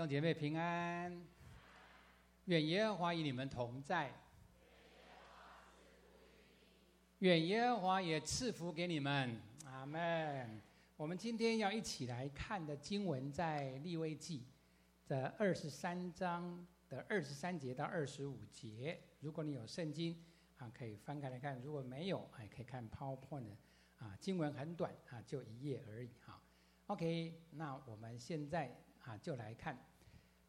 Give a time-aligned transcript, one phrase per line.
[0.00, 1.14] 兄姐妹平安，
[2.46, 4.10] 愿耶和华与你们同在，
[7.18, 10.62] 愿耶和华也赐福给你们，阿门。
[10.96, 14.46] 我们今天要一起来看的经文在利未记
[15.06, 18.98] 的二十三章的二十三节到二十五节。
[19.20, 20.18] 如果你有圣经
[20.56, 23.56] 啊，可以翻开来看；如果没有，还可以看 PowerPoint 的
[23.98, 24.16] 啊。
[24.18, 26.08] 经文很短啊，就一页而已。
[26.24, 26.40] 哈
[26.86, 28.74] ，OK，那我们现在
[29.04, 29.76] 啊就来看。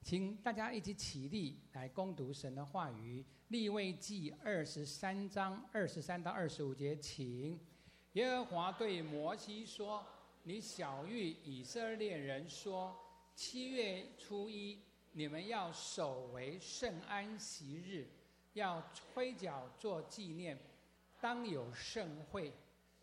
[0.01, 3.23] 请大家一起起立来攻读神的话语。
[3.49, 7.59] 利未记二十三章二十三到二十五节，请
[8.13, 10.03] 耶和华对摩西说
[10.43, 12.95] ：“你晓諭以色列人说，
[13.35, 14.79] 七月初一，
[15.11, 18.07] 你们要守为圣安息日，
[18.53, 20.57] 要吹角做纪念，
[21.19, 22.51] 当有盛会，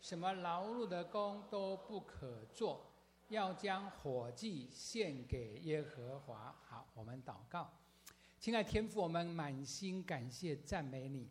[0.01, 2.85] 什么劳碌的工都不可做。”
[3.29, 6.55] 要将火祭献给耶和华。
[6.67, 7.71] 好，我们祷告，
[8.39, 11.29] 亲爱天父，我们满心感谢赞美你，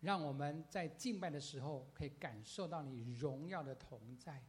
[0.00, 4.42] 让我们在敬拜的时候可以感受到你荣耀的同在，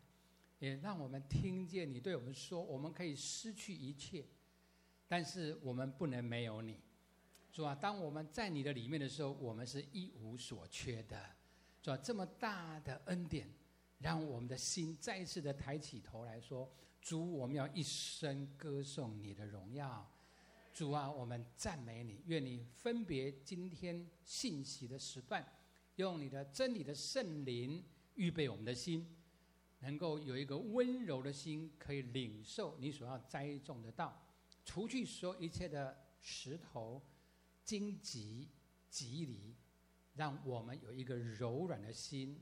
[0.59, 4.25] 也让我们听见你对我们说：我们可以失去一切，
[5.05, 6.79] 但是我们不能没有你。
[7.51, 11.19] 主啊，当我们在你的里面的时候，我们是一无所缺的。
[11.81, 13.49] 主啊，这么大的恩典，
[13.99, 16.71] 让我们的心再一次的抬起头来说。
[17.01, 20.11] 主，我们要一生歌颂你的荣耀。
[20.73, 22.23] 主啊，我们赞美你。
[22.25, 25.45] 愿你分别今天信息的时段，
[25.97, 27.83] 用你的真理的圣灵
[28.15, 29.07] 预备我们的心，
[29.79, 34.19] 能够有一个温柔的心，可以领受你所要栽种的道，
[34.65, 36.99] 除去所有一切的石头、
[37.63, 38.49] 荆棘、
[38.91, 39.55] 蒺藜，
[40.15, 42.41] 让我们有一个柔软的心，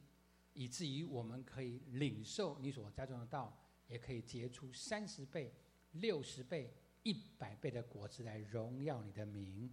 [0.54, 3.58] 以至于我们可以领受你所栽种的道。
[3.90, 5.54] 也可以结出三十倍、
[5.92, 6.74] 六十倍、
[7.04, 9.70] 一百倍的果子来荣耀你的名，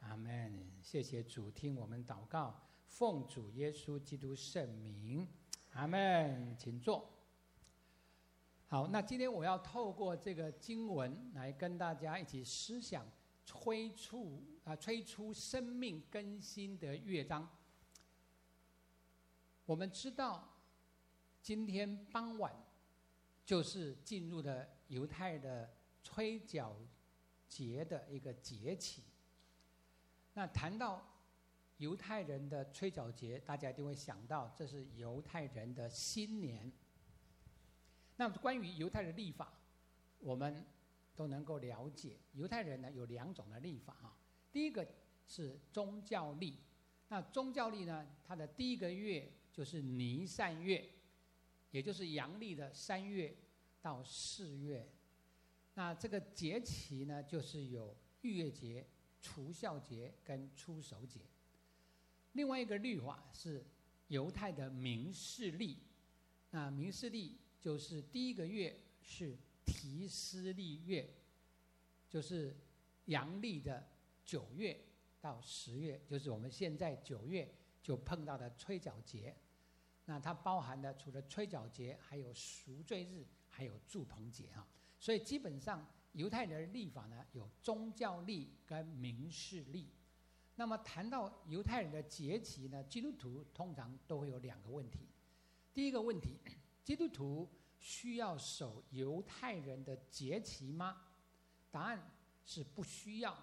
[0.00, 0.66] 阿门。
[0.82, 5.28] 谢谢主，听我们祷告，奉主耶稣基督圣名，
[5.74, 6.56] 阿门。
[6.58, 7.08] 请坐。
[8.66, 13.06] 好，那今天我要透过这个经文来跟大家一起思想，
[13.44, 17.48] 催促啊，催出生命更新的乐章。
[19.66, 20.56] 我们知道，
[21.40, 22.54] 今天傍晚。
[23.46, 25.70] 就是进入了犹太的
[26.02, 26.74] 吹角
[27.46, 29.04] 节的一个节期。
[30.32, 31.06] 那谈到
[31.76, 36.72] 犹太人的吹角节，大家一定会想到这是犹太人的新年。
[38.16, 39.52] 那关于犹太的历法，
[40.20, 40.64] 我们
[41.14, 42.16] 都能够了解。
[42.32, 44.16] 犹太人呢有两种的历法啊，
[44.50, 44.88] 第一个
[45.26, 46.58] 是宗教历。
[47.08, 50.86] 那宗教历呢，它的第一个月就是尼散月。
[51.70, 53.36] 也就是阳历的三月
[53.82, 54.88] 到四月，
[55.74, 58.86] 那这个节期呢，就是有逾越节、
[59.20, 61.18] 除孝节跟出守节。
[62.34, 63.66] 另外一个历法是
[64.06, 65.76] 犹太的明事历，
[66.50, 71.12] 那明事历就是第一个月是提斯历月，
[72.08, 72.56] 就是
[73.06, 73.84] 阳历的
[74.24, 74.80] 九月
[75.20, 79.34] 到十月，就是我们现在九月就碰到的吹角节。
[80.06, 84.66] 那它包含的除了吹角节，还有赎罪日，还有祝棚节哈。
[84.98, 89.88] 所以基本上犹太人的历法呢，有宗教历跟民事历。
[90.56, 95.08] 那么谈到犹太人的节期呢，基督徒通常都会有两个问题。
[95.72, 96.38] 第一个问题，
[96.84, 97.48] 基督徒
[97.78, 101.00] 需要守犹太人的节期吗？
[101.70, 102.10] 答案
[102.44, 103.36] 是不需要。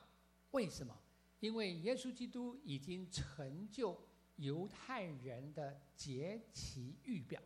[0.51, 0.95] 为什么？
[1.39, 3.99] 因为耶稣基督已经成就。
[4.41, 7.39] 犹太人的节期预表，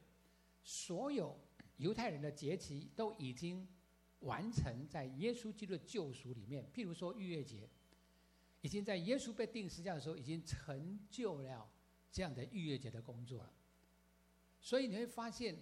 [0.63, 1.37] 所有
[1.75, 3.67] 犹太人的节期都已经
[4.19, 6.65] 完成在耶稣基督的救赎里面。
[6.73, 7.69] 譬如说逾越节，
[8.61, 11.69] 已经在耶稣被钉十字架的时候，已经成就了
[12.09, 13.53] 这样的逾越节的工作了。
[14.61, 15.53] 所以你会发现，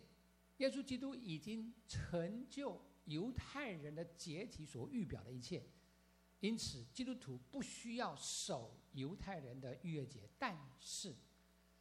[0.58, 5.64] 耶稣基督已经成就犹太人的节期所预表的一切。
[6.44, 11.16] 因此，基督徒不需要守犹太人的逾越节，但是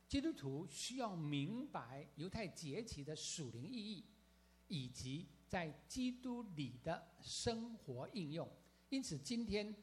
[0.07, 4.05] 基督徒需要明白犹太节期的属灵意义，
[4.69, 8.49] 以及在基督里的生活应用。
[8.89, 9.75] 因此，今天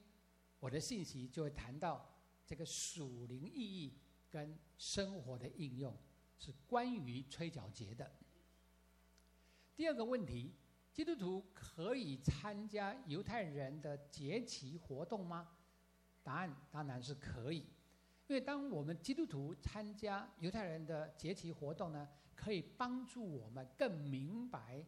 [0.62, 4.00] 我的信息就会谈到这个属灵意义
[4.30, 5.94] 跟生活的应用，
[6.38, 8.10] 是关于吹角节的。
[9.76, 10.54] 第二个问题。
[11.00, 15.48] 基督徒可以参加犹太人的节期活动吗？
[16.22, 17.60] 答案当然是可以，
[18.28, 22.06] 因为当我们基督徒参加犹太人的节期活动呢，
[22.36, 24.86] 可以帮助我们更明白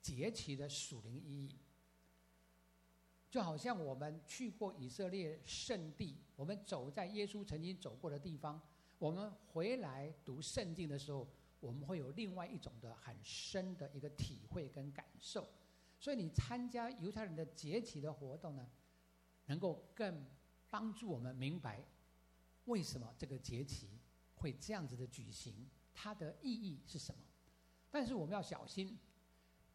[0.00, 1.56] 节期的属灵意义。
[3.30, 8.60] 就好像我们去过以色列圣地，我们走在耶稣曾经走过的地方，
[8.98, 11.28] 我们回来读圣经的时候，
[11.60, 15.48] 我们会有另外一种的很深的一个体会跟感受。
[15.98, 18.68] 所以你参加犹太人的节期的活动呢，
[19.46, 20.26] 能够更
[20.70, 21.84] 帮助我们明白
[22.66, 23.98] 为什么这个节期
[24.36, 27.20] 会这样子的举行，它的意义是什么。
[27.90, 28.98] 但是我们要小心，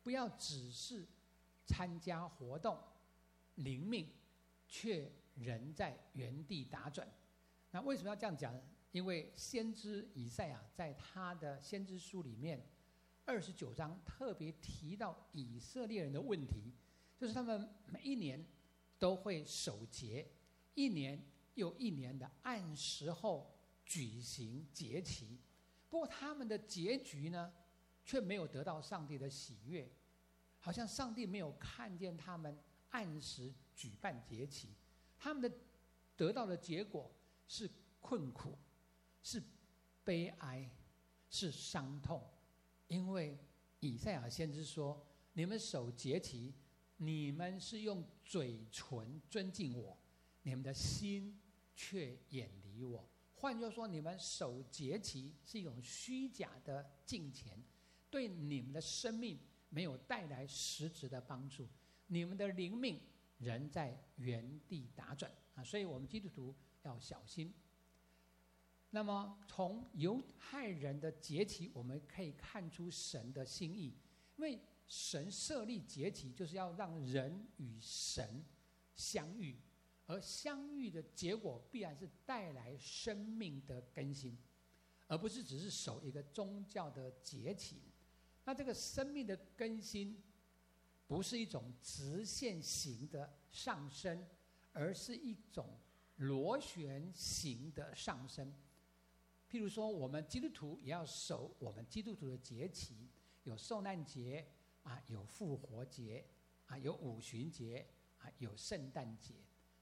[0.01, 1.07] 不要只是
[1.65, 2.77] 参加活动。
[3.55, 4.11] 灵命
[4.67, 7.07] 却人在原地打转，
[7.69, 8.61] 那为什么要这样讲呢？
[8.93, 12.65] 因为先知以赛亚在他的先知书里面
[13.25, 16.71] 二十九章特别提到以色列人的问题，
[17.17, 18.45] 就是他们每一年
[18.97, 20.25] 都会守节，
[20.75, 21.21] 一年
[21.55, 23.53] 又一年的按时候
[23.85, 25.37] 举行节期，
[25.89, 27.51] 不过他们的结局呢，
[28.05, 29.91] 却没有得到上帝的喜悦，
[30.59, 32.57] 好像上帝没有看见他们。
[32.93, 34.69] 按时举办节期，
[35.17, 35.51] 他们的
[36.15, 37.11] 得到的结果
[37.47, 37.67] 是
[37.99, 38.55] 困苦，
[39.23, 39.41] 是
[40.03, 40.69] 悲哀，
[41.29, 42.23] 是伤痛，
[42.87, 43.39] 因为
[43.79, 45.03] 以赛亚先知说
[45.33, 46.53] ：“你们守节期，
[46.97, 49.97] 你们是用嘴唇尊敬我，
[50.43, 51.41] 你们的心
[51.73, 57.61] 却远离我。”换句话说，你们守节期是一种虚假的敬虔，
[58.09, 59.39] 对你们的生命
[59.69, 61.67] 没有带来实质的帮助。
[62.07, 63.01] 你们的灵命
[63.37, 65.63] 仍在原地打转啊！
[65.63, 66.53] 所以我们基督徒
[66.83, 67.53] 要小心。
[68.95, 73.97] 那么从犹太人的节期，我们可以看出神的心意，
[74.35, 78.45] 因为神设立节期，就是要让人与神
[78.93, 79.59] 相遇，
[80.05, 84.37] 而相遇的结果必然是带来生命的更新，
[85.07, 87.81] 而不是只是守一个宗教的节期。
[88.45, 90.21] 那这个生命的更新，
[91.07, 94.23] 不是一种直线型的上升，
[94.71, 95.79] 而是一种
[96.17, 98.53] 螺旋型的上升。
[99.53, 103.07] 譬如说，我们基督徒也要守我们基督徒的节期，
[103.43, 104.43] 有受难节
[104.81, 106.25] 啊，有复活节
[106.65, 109.35] 啊，有五旬节啊，有圣诞节。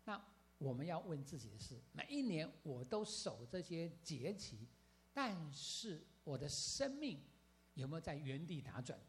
[0.04, 0.22] 那
[0.58, 4.68] 我们要问自己的是：每一年我都守这些节期，
[5.14, 7.24] 但是我的生命
[7.76, 9.00] 有没有在原地打转？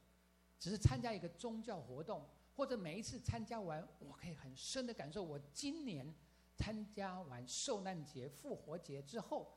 [0.61, 2.25] 只是参加一个宗教活动，
[2.55, 6.15] 或者每一次参加完，我可以很深的感受，我今年
[6.55, 9.53] 参加完受难节、复活节之后，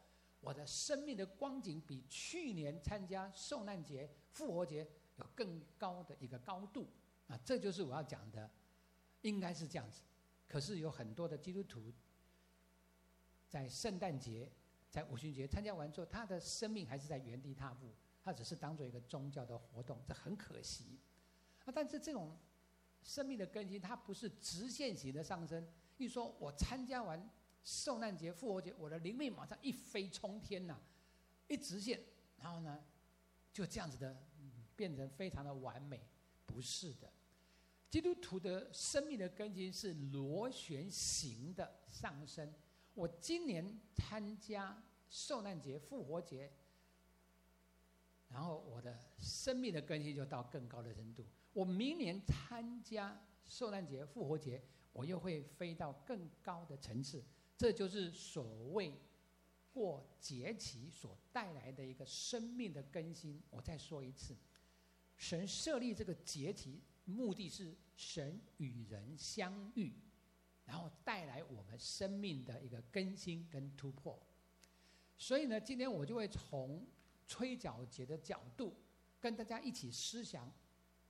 [0.46, 6.88] 我的生命的光景比去年参加受难节、复活节有更高的一个高度
[7.28, 7.36] 啊！
[7.44, 8.48] 这就是我要讲的，
[9.22, 10.04] 应该是这样子。
[10.48, 11.92] 可是有很多的基督徒
[13.50, 14.52] 在圣诞节、
[14.92, 17.92] 在五旬节参加完之后，他的生命还是在原地踏步。
[18.24, 21.00] 他只是当做一个宗教的活动，这很可惜。
[21.64, 22.38] 啊，但是这种
[23.02, 25.68] 生命的更新，它不是直线型的上升。
[25.98, 27.28] 一说我参加完
[27.66, 30.80] 受难节、复活节，我的灵命马上一飞冲天呐，
[31.48, 32.00] 一直线，
[32.38, 32.82] 然后呢，
[33.52, 34.16] 就这样子的
[34.76, 36.00] 变成非常的完美，
[36.46, 37.12] 不是的。
[37.90, 42.54] 基督徒的生命的更新是螺旋形的上升。
[42.94, 46.52] 我今年参加受难节、复活节。
[48.28, 51.26] 然后我的生命的更新就到更高的程度。
[51.54, 54.62] 我明年参加受难节、复活节，
[54.92, 57.24] 我又会飞到更高的层次。
[57.58, 58.94] 这就是所谓
[59.74, 63.42] 过节期所带来的一个生命的更新。
[63.50, 64.36] 我再说一次，
[65.18, 69.94] 神设立这个节期，目的是神与人相遇，
[70.66, 74.20] 然后带来我们生命的一个更新跟突破。
[75.18, 76.86] 所以呢，今天我就会从。
[77.28, 78.72] 吹角节的角度，
[79.20, 80.48] 跟大家一起思想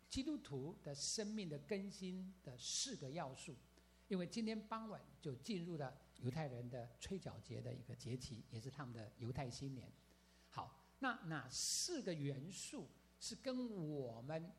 [0.10, 3.54] 基督徒的生命的更新的四个要素。
[4.08, 5.94] 因为今天傍晚就进入了
[6.26, 9.94] 犹太人的吹角节的一个节期，也是他们的犹太新年。
[10.50, 12.90] 好，那哪四个元素
[13.20, 14.52] 是跟我们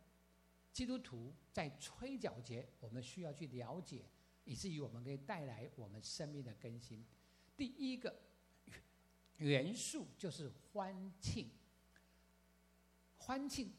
[0.72, 4.04] 基督徒在吹角节我们需要去了解，
[4.44, 7.04] 以至于我们可以带来我们生命的更新？
[7.56, 8.22] 第一个。
[9.38, 11.50] 元素就是欢庆，
[13.18, 13.70] 欢庆。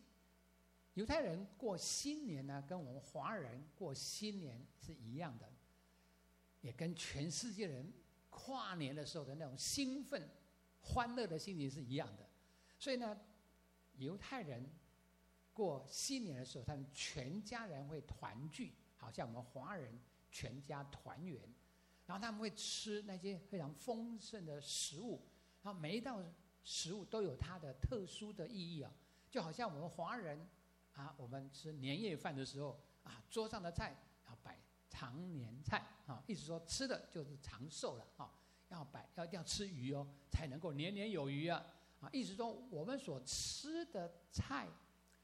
[0.93, 5.51] 犹太人过新年呢，跟我们华人过新年是一样的，
[6.67, 7.89] 也跟全世界人
[8.29, 10.29] 跨年的时候的那种兴奋、
[10.81, 12.27] 欢乐的心情是一样的。
[12.77, 13.17] 所以呢，
[13.95, 14.69] 犹太人
[15.53, 19.97] 过新年的时候，他们全家人会团聚，好像我们华人
[20.29, 21.41] 全家团圆，
[22.05, 25.25] 然后他们会吃那些非常丰盛的食物。
[25.63, 26.21] 然后每一道
[26.65, 28.93] 食物都有它的特殊的意义啊，
[29.31, 30.45] 就好像我们华人
[30.95, 33.95] 啊，我们吃年夜饭的时候啊，桌上的菜
[34.97, 38.33] 常年菜啊，意思说吃的就是长寿了啊，
[38.69, 41.63] 要摆要要吃鱼哦，才能够年年有余啊
[41.99, 44.67] 啊，意思说我们所吃的菜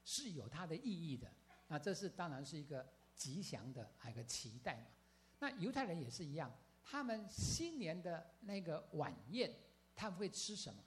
[0.04, 1.28] 是有它的意义的，
[1.66, 4.86] 那这是当然是一个吉祥的还有个期待嘛。
[5.40, 6.48] 那犹太人也是一样，
[6.80, 9.52] 他们新年的那个晚宴，
[9.96, 10.80] 他们会吃什么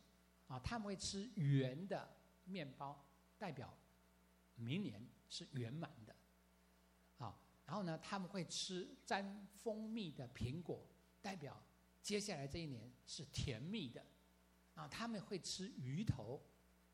[0.47, 0.57] 啊？
[0.63, 2.09] 他们会吃圆的
[2.45, 3.05] 面包，
[3.37, 3.77] 代表
[4.55, 6.06] 明年是圆满的。
[7.67, 10.87] 然后呢，他们会吃沾蜂蜜的苹果，
[11.21, 11.61] 代表
[12.01, 14.03] 接下来这一年是甜蜜的。
[14.73, 16.41] 啊，他们会吃鱼头，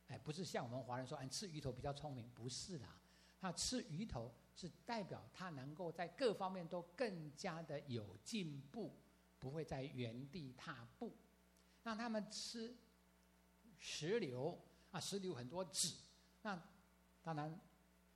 [0.08, 3.00] 哎，不是像我们华人说，哎，吃鱼头比较聪明，不是啦。
[3.39, 8.98] 他吃鱼头是代表他能够在各方面都更加的有进步，
[9.38, 11.15] 不会在原地踏步。
[11.84, 12.75] 那他们吃
[13.77, 15.94] 石榴啊，石榴很多籽，
[16.42, 16.60] 那
[17.22, 17.62] 当然。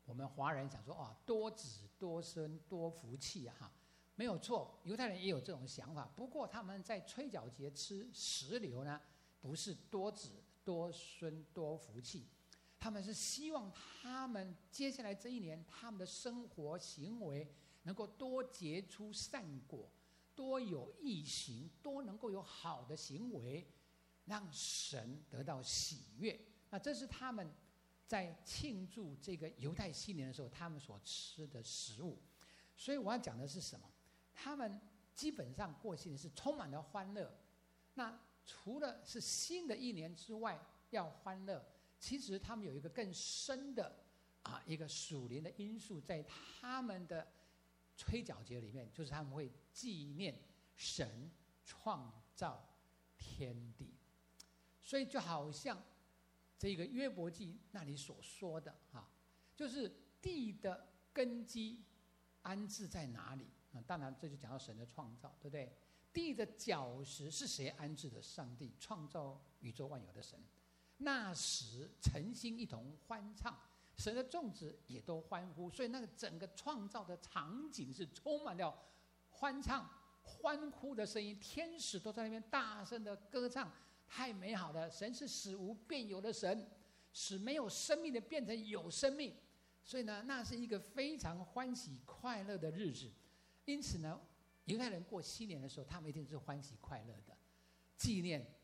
[0.07, 3.71] 我们华人想说啊，多子多孙多福气啊，哈，
[4.15, 6.09] 没有错，犹太人也有这种想法。
[6.15, 9.01] 不过他们在吹角节吃石榴呢，
[9.41, 12.25] 不是多子多孙多福气，
[12.79, 19.91] 他们是希望他们接下来这一年他们的生活行为能够多结出善果，
[20.33, 23.69] 多有义行，多能够有好的行为，
[24.23, 26.39] 让神得到喜悦。
[26.69, 27.53] 那这是他们。
[28.07, 32.17] 在庆祝这个犹太新年的时候，他们所吃的食物，
[32.77, 33.85] 所以我要讲的是什么？
[34.33, 34.79] 他们
[35.13, 37.37] 基本上过新年是充满了欢乐。
[37.95, 40.57] 那除了是新的一年之外
[40.91, 41.61] 要欢乐，
[41.99, 43.93] 其实他们有一个更深的
[44.43, 47.27] 啊一个属灵的因素，在他们的
[47.97, 50.41] 吹角节里面，就是他们会纪念
[50.77, 51.29] 神
[51.65, 52.65] 创造
[53.17, 53.93] 天地，
[54.81, 55.77] 所以就好像。
[56.57, 59.07] 这个约伯记那里所说的哈，
[59.55, 61.83] 就是地的根基
[62.41, 63.45] 安置在哪里？
[63.71, 65.71] 那，当然这就讲到神的创造，对不对？
[66.11, 68.19] 地的角石是谁安置的？
[68.21, 70.39] 上帝创造宇宙万有的神。
[70.97, 73.55] 那时晨星一同欢唱，
[73.97, 78.75] 神的众子也都欢呼，所以那个整个创造的场景是充满了
[79.29, 79.87] 欢唱、
[80.23, 83.71] 欢呼的声音，天使都在那边大声的歌唱。
[84.07, 84.89] 太美好了！
[84.89, 86.67] 神是使无变有的神，
[87.13, 89.35] 使没有生命的变成有生命，
[89.83, 93.11] 所以呢，那是一个非常欢喜快乐的日子。
[93.65, 94.19] 因此呢，
[94.65, 97.37] 犹太人过新年的时候，他们一定是欢喜快乐的，
[97.97, 98.55] 纪念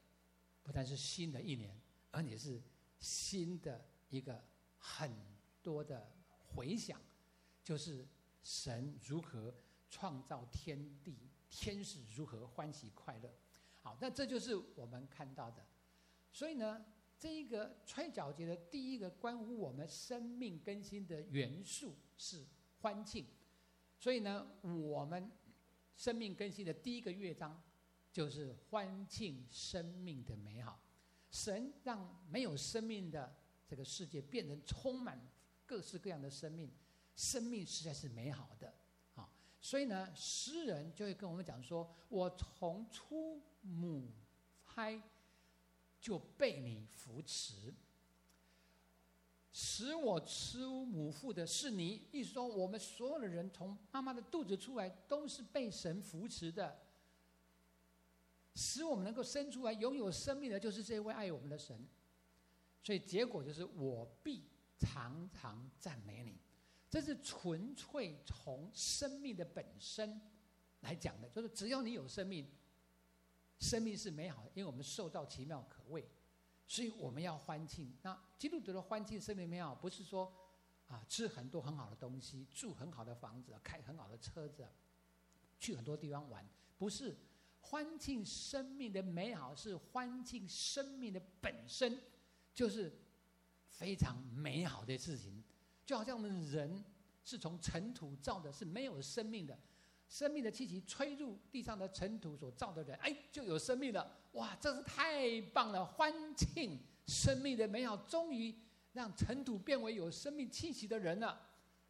[0.64, 1.78] 不但是新的一年，
[2.10, 2.62] 而且是
[3.00, 4.42] 新的一个
[4.78, 5.14] 很
[5.62, 7.00] 多的回想，
[7.64, 8.08] 就是
[8.44, 9.54] 神如何
[9.90, 11.18] 创造天地，
[11.50, 13.30] 天使如何欢喜快乐。
[13.84, 15.64] 好，那这就是我们看到的。
[16.32, 16.84] 所以呢，
[17.20, 22.46] 这一个吹角节的第一个关乎我们生命更新的元素是
[22.80, 23.28] 欢庆。
[24.00, 25.30] 所以呢，我们
[25.96, 27.62] 生命更新的第一个乐章
[28.12, 30.80] 就是欢庆生命的美好。
[31.30, 33.36] 神让没有生命的
[33.68, 35.20] 这个世界变成充满
[35.66, 36.72] 各式各样的生命，
[37.16, 38.74] 生命实在是美好的。
[39.60, 44.12] 所以呢，诗人就会跟我们讲说：“我从出母
[44.64, 45.02] 胎
[46.00, 47.74] 就被你扶持，
[49.52, 56.78] 使我出母腹的是你。”意思说，我们所有的人从妈妈的肚子出来，都是被神扶持的，
[58.54, 61.88] 使我们能够生出来拥有生命的，就是这位爱我们的神。
[62.82, 64.44] 所以结果就是，我必
[64.78, 66.38] 常常赞美你。
[66.90, 70.22] 这是纯粹从生命的本身
[70.82, 72.48] 来讲的，就是只要你有生命，
[73.64, 76.06] 生命是美好的，因为我们受到奇妙可畏，
[76.68, 77.96] 所以我们要欢庆。
[78.02, 80.32] 那基督徒的欢庆生命美好，不是说
[80.88, 84.68] 啊吃很多很好的东西，住很好的房子，开很好的车子，
[85.58, 86.46] 去很多地方玩，
[86.78, 87.16] 不是。
[87.66, 91.98] 欢庆生命的美好，是欢庆生命的本身，
[92.54, 92.94] 就是
[93.70, 95.42] 非常美好的事情。
[95.86, 96.84] 就好像我们人
[97.24, 99.58] 是从尘土造的，是没有生命的，
[100.08, 104.16] 生命的气息吹入地上的尘土所造的人，哎，就有生命了。
[104.34, 105.86] 哇，这是太棒了！
[105.86, 108.56] 欢庆生命的美好，终于
[108.94, 111.30] 让尘土变为有生命气息的人了，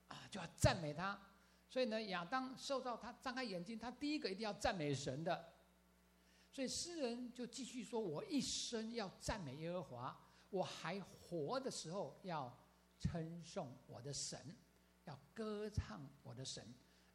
[0.08, 1.20] 啊，就要赞美他。
[1.70, 5.54] 所以呢，亚当受到，他张开眼睛，他第一个一定要赞美神的。
[6.52, 12.52] 所以诗人就继续说：“我一生要赞美耶和华，我还活的时候要。”
[13.06, 14.40] 称颂我的神，
[15.04, 16.66] 要歌唱我的神，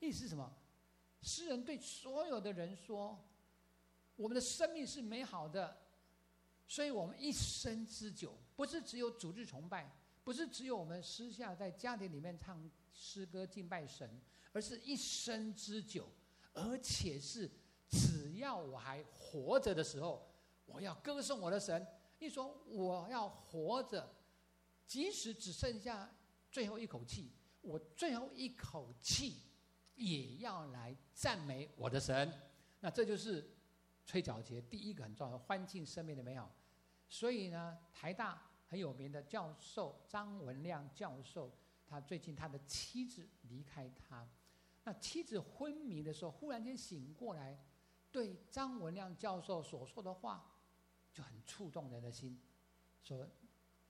[0.01, 0.55] 意思是什么？
[1.21, 3.19] 诗人对所有的人说：
[4.17, 5.77] 我们的生命是美好的，
[6.67, 9.91] 所以我们一生之久，不是只有主日崇拜，
[10.25, 14.21] 不是只有我们私下在家庭里面唱诗歌敬拜神，
[14.53, 16.09] 而是一生之久，
[16.53, 17.51] 而且是
[17.89, 20.29] 只要我还活着的时候，
[20.67, 21.87] 我要歌颂我的神。
[22.21, 24.13] 你说我要活着，
[24.87, 26.13] 即使只剩下
[26.51, 29.43] 最后一口气，我最后一口气
[29.99, 32.33] 也要来赞美我的神。
[32.81, 33.47] 那这就是
[34.07, 36.51] 吹角节第一个很重要的欢庆生命的美好。
[37.09, 41.53] 所以呢，台大很有名的教授张文亮教授，
[41.87, 44.27] 他最近他的妻子离开他，
[44.85, 47.59] 那妻子昏迷的时候，忽然间醒过来，
[48.11, 50.55] 对张文亮教授所说的话。
[51.11, 52.39] 就很触动人的心，
[53.03, 53.29] 说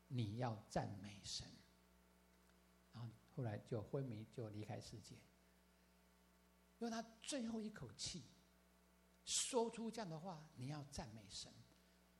[0.06, 1.46] 你要赞美神，
[2.94, 5.14] 然后后来就昏迷，就离开世界。
[6.78, 8.24] 用他最后一口气
[9.24, 11.52] 说出这样的话：你要赞美神，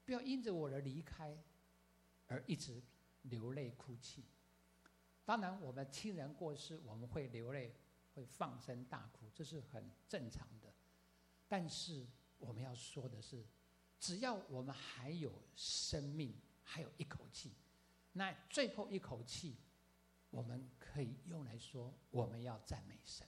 [0.04, 1.36] 不要因着我的离开
[2.26, 2.82] 而一直
[3.22, 4.24] 流泪哭泣。
[5.24, 7.74] 当然，我们亲人过世，我们会流泪，
[8.14, 10.72] 会放声大哭，这是很正常的。
[11.46, 12.06] 但是
[12.38, 13.44] 我们要说的是。
[14.00, 17.52] 只要我们还有生命，还有一口气，
[18.12, 19.56] 那最后一口气，
[20.30, 23.26] 我们可以用来说，我们要赞美神。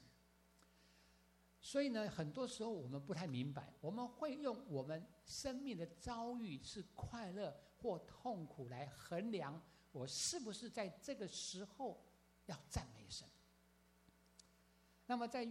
[1.60, 9.60] 所以呢，很多时候我们不太明白，我们会用我们生命的遭遇是快乐或痛苦来衡量
[9.92, 12.02] 我是不是在这个时候
[12.46, 13.28] 要赞美神。
[15.06, 15.48] 那么在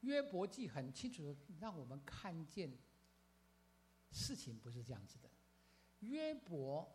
[0.00, 2.70] 约伯记很清楚的让我们看见。
[4.14, 5.30] 事情不是这样子的，
[6.00, 6.86] 约伯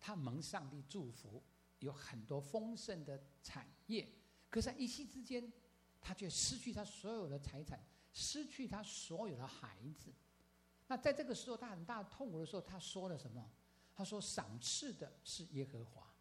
[0.00, 1.42] 他蒙上帝祝福，
[1.80, 4.10] 有很多丰盛的产业，
[4.48, 5.52] 可是一夕之间，
[6.00, 10.12] 他却失去他所有的财产，失去他所有的孩子。
[10.86, 13.50] 那在这个时候，他很大痛苦的时候，他说了什么？
[13.94, 16.14] 他说：“赏赐的是耶和华，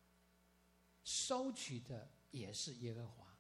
[1.03, 3.37] 收取的也是耶和华，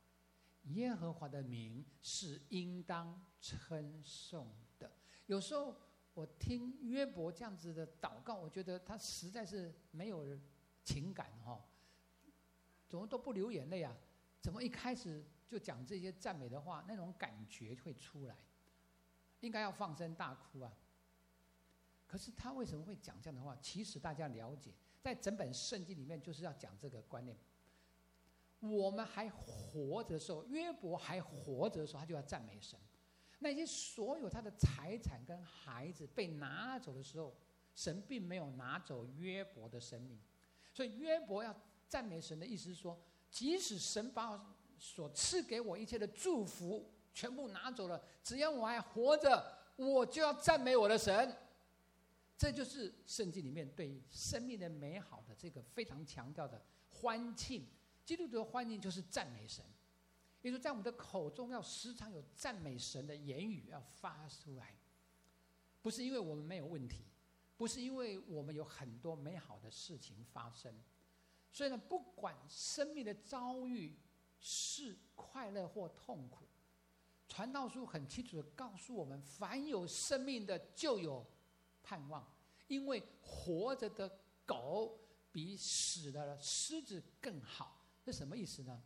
[0.65, 4.91] 耶和华的名是应当称颂的。”
[5.27, 5.75] 有时候。
[6.17, 10.35] 我听约伯这样子的祷告，我觉得他实在是没有
[10.83, 11.63] 情感哈，
[12.89, 13.95] 怎么都不流眼泪啊？
[14.41, 18.35] 怎么一开始就讲这些赞美的话，那种感觉会出来？
[19.41, 20.73] 应该要放声大哭啊！
[22.07, 23.55] 可是他为什么会讲这样的话？
[23.61, 27.37] 其实大家了解，在整本圣经里面就是要讲这个观念。
[28.59, 32.79] 我们还活着的时候，约伯还活着的时候，他就要赞美神。
[33.39, 37.37] 那些所有他的财产跟孩子被拿走的时候，
[37.75, 40.19] 神并没有拿走约伯的生命，
[40.73, 41.55] 所以约伯要
[41.87, 51.35] 赞美神的意思是说，即使神把我所赐给我一切的祝福全部拿走了，只要我还活着，我就要赞美我的神。
[52.37, 57.65] 这就是圣经里面对生命的美好的这个非常强调的欢庆。
[58.05, 59.65] 基督徒的欢庆就是赞美神。
[60.39, 64.77] 比如说，在我们的口中要时常有赞美神的言语要发出来，
[65.81, 67.05] 不是因为我们没有问题，
[67.57, 70.71] 不是因为我们有很多美好的事情发生，
[71.51, 73.97] 所以呢，不管生命的遭遇
[74.39, 76.45] 是快乐或痛苦，
[77.27, 81.25] 传道书很清楚的告诉我们：凡有生命的就有
[81.83, 82.25] 盼望，
[82.67, 84.99] 因为活着的狗
[85.31, 87.83] 比死的狮子更好。
[88.03, 88.81] 这什么意思呢？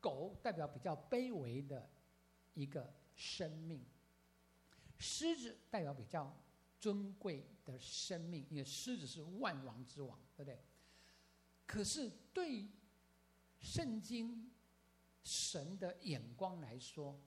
[0.00, 1.88] 狗代表比较卑微的
[2.54, 3.84] 一个生命，
[4.98, 6.32] 狮子代表比较
[6.78, 10.62] 尊贵的生命，因为狮子是万王之王，对不对？
[11.66, 12.68] 可是对
[13.58, 14.50] 圣经
[15.26, 17.20] 神的眼光来说，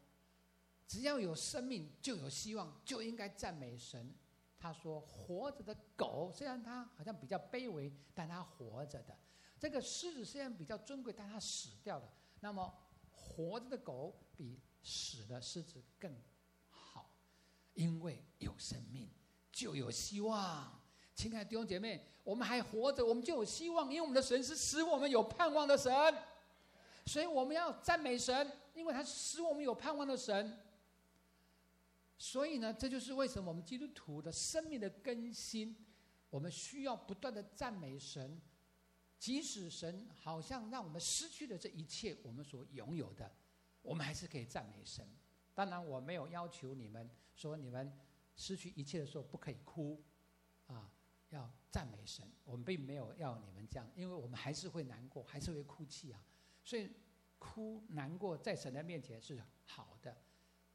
[0.88, 4.16] 只要有生命就有希望，就应该赞美神。
[4.58, 9.14] 他说：“活着的狗虽然它好像比较卑微，但它活着的；
[9.60, 12.74] 这个狮子虽然比较尊贵，但它死掉了。”那么，
[13.12, 16.14] 活着的狗比死的狮子更
[16.70, 17.12] 好，
[17.74, 19.10] 因为有生命
[19.52, 20.82] 就有希望。
[21.16, 25.92] 亲爱的弟兄姐妹，我们还活着，我们就有希望，因为我们的神是使我们有盼望的神，
[27.10, 30.56] 所以我们要赞美神，因为他使我们有盼望的神。
[32.20, 35.76] 所以呢，这就是为什么我们基督徒的生命的更新，
[36.30, 38.40] 我们需要不断的赞美神。
[39.18, 43.32] 即使神好像让我们失去了这一切，我们所拥有的，
[43.82, 45.04] 我们还是可以赞美神。
[45.56, 47.92] 当然，我没有要求你们说你们
[48.36, 50.00] 失去一切的时候不可以哭，
[50.68, 50.88] 啊，
[51.30, 52.32] 要赞美神。
[52.44, 56.22] 我们并没有要你们这样，因为我们还是会难过，还是会哭泣啊。
[56.70, 56.88] 所以，
[57.40, 60.16] 哭难过在神的面前是好的，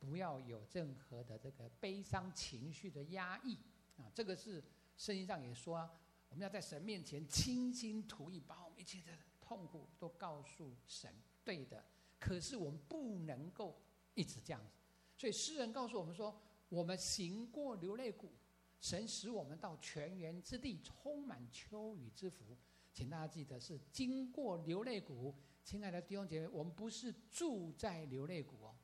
[0.00, 3.57] 不要有任何的这个悲伤情绪的压抑
[3.96, 4.11] 啊。
[4.12, 4.61] 这个是
[4.96, 5.88] 圣经上也说啊。
[6.30, 11.14] 我们要在神面前倾心吐意，把我们一切的痛苦都告诉神。
[11.44, 11.85] 对的，
[12.18, 13.80] 可是我们不能够
[14.14, 14.72] 一直这样子。
[15.16, 16.37] 所以诗人告诉我们说
[16.68, 18.33] ：“我们行过流泪谷，
[18.80, 22.59] 神使我们到泉源之地，充满秋雨之福。”
[22.92, 25.33] 请大家记得是经过流泪谷，
[25.64, 28.74] 亲爱的弟兄姐妹，我们不是住在流泪谷哦。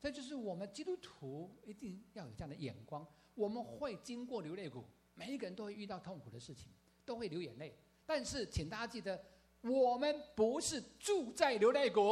[0.00, 3.06] 这就是我们基督徒一定要有这样的眼光。
[3.34, 6.72] 我们会经过流泪谷，每一个人都会遇到痛苦的事情，
[7.04, 7.78] 都会流眼泪。
[8.04, 9.24] 但是，请大家记得，
[9.62, 12.02] 我们不是住在流泪谷。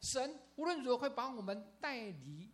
[0.00, 2.50] 神无论如何会把我们带离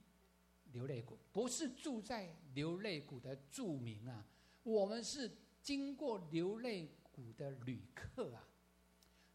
[0.72, 4.24] 流泪谷，不是住在流泪谷的住民啊，
[4.62, 5.30] 我们是
[5.60, 8.46] 经过流泪谷的旅客啊。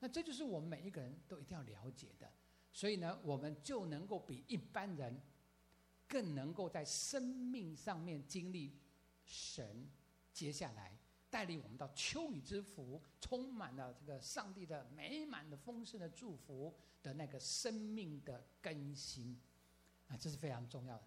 [0.01, 2.29] 那这就是我们每一个人都一定要了解的。
[2.73, 5.21] 所以呢，我们就能够比一般人。
[6.07, 8.77] 更能够在生命上面经历
[9.23, 9.89] 神
[10.33, 10.93] 接下来
[11.29, 19.39] 带领我们到秋雨之福，充满了这个上帝的美满的丰盛的祝福的那个生命的更新
[20.09, 21.03] 啊，这是非常重要的。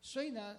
[0.00, 0.56] 所以呢，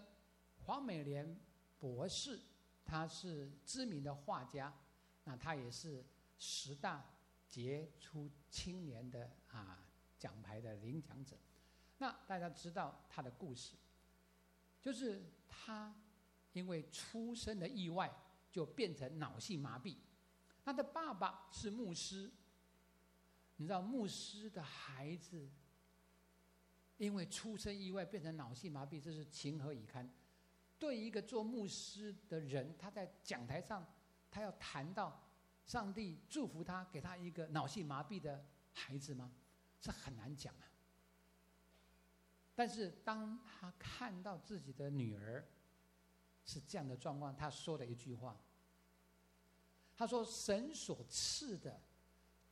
[0.66, 1.40] 黄美莲
[1.80, 2.38] 博士
[2.84, 4.78] 他是知名的画家，
[5.24, 6.06] 那他也是
[6.38, 7.10] 十大
[7.50, 9.86] 杰出青年的啊
[10.18, 11.38] 奖牌的领奖者。
[11.98, 13.76] 那大家知道他的故事，
[14.82, 15.94] 就是他
[16.54, 18.10] 因为出生的意外
[18.52, 19.98] 就变成脑性麻痹。
[20.64, 22.32] 他的爸爸是牧师，
[23.58, 25.50] 你知道牧师的孩子
[26.98, 30.10] 因为出生意外变成脑性麻痹，这是情何以堪？
[30.78, 33.86] 对一个做牧师的人，他在讲台上
[34.32, 35.22] 他要谈到
[35.70, 39.32] 上帝祝福他，给他一个脑性麻痹的孩子吗？
[39.80, 40.66] 这很难讲啊。
[42.56, 45.48] 但是当他看到自己的女儿
[46.44, 48.36] 是这样的状况，他说了一句话。
[49.96, 51.80] 他说：“神所赐的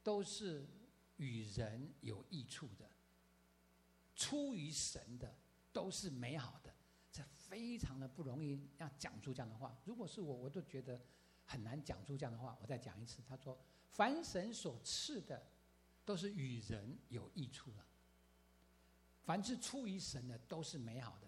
[0.03, 0.67] 都是
[1.15, 2.88] 与人有益处的，
[4.15, 5.36] 出于神的
[5.73, 6.71] 都是美好的。”
[7.12, 9.75] 这非常的不容易要讲出这样的话。
[9.86, 11.01] 如果是我，我都觉得
[11.47, 12.55] 很难讲出这样的话。
[12.62, 13.57] 我再讲一次，他说
[13.89, 15.43] ：“凡神所赐的
[16.05, 17.83] 都是与人有益处的。”
[19.25, 21.27] 凡是出于神的都是美好的，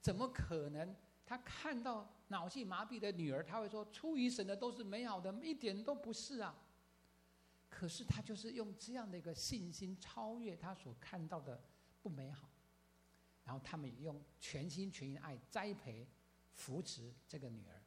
[0.00, 0.94] 怎么可能？
[1.26, 6.54] 他看到脑性麻痹的女儿，他会说出于神的都是美好的，一点都不是啊。
[7.68, 11.62] 可是他就是用这样的一个信心超越他所看到的
[12.02, 12.50] 不美好，
[13.44, 16.06] 然后他们用全心全意爱栽培、
[16.54, 17.81] 扶持这个女儿。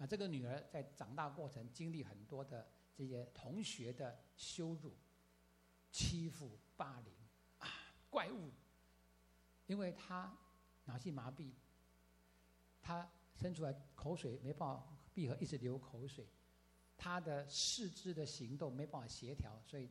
[0.00, 4.96] 啊，这个女儿在长大过程经历很多的这些同学的羞辱、
[5.92, 7.12] 欺负、霸凌
[7.58, 7.68] 啊，
[8.08, 8.50] 怪物。
[9.66, 10.34] 因为她
[10.86, 11.52] 脑性麻痹，
[12.80, 14.82] 她生出来口水没办法
[15.12, 16.26] 闭合，一直流口水，
[16.96, 19.90] 她的四肢的行动没办法协调，所以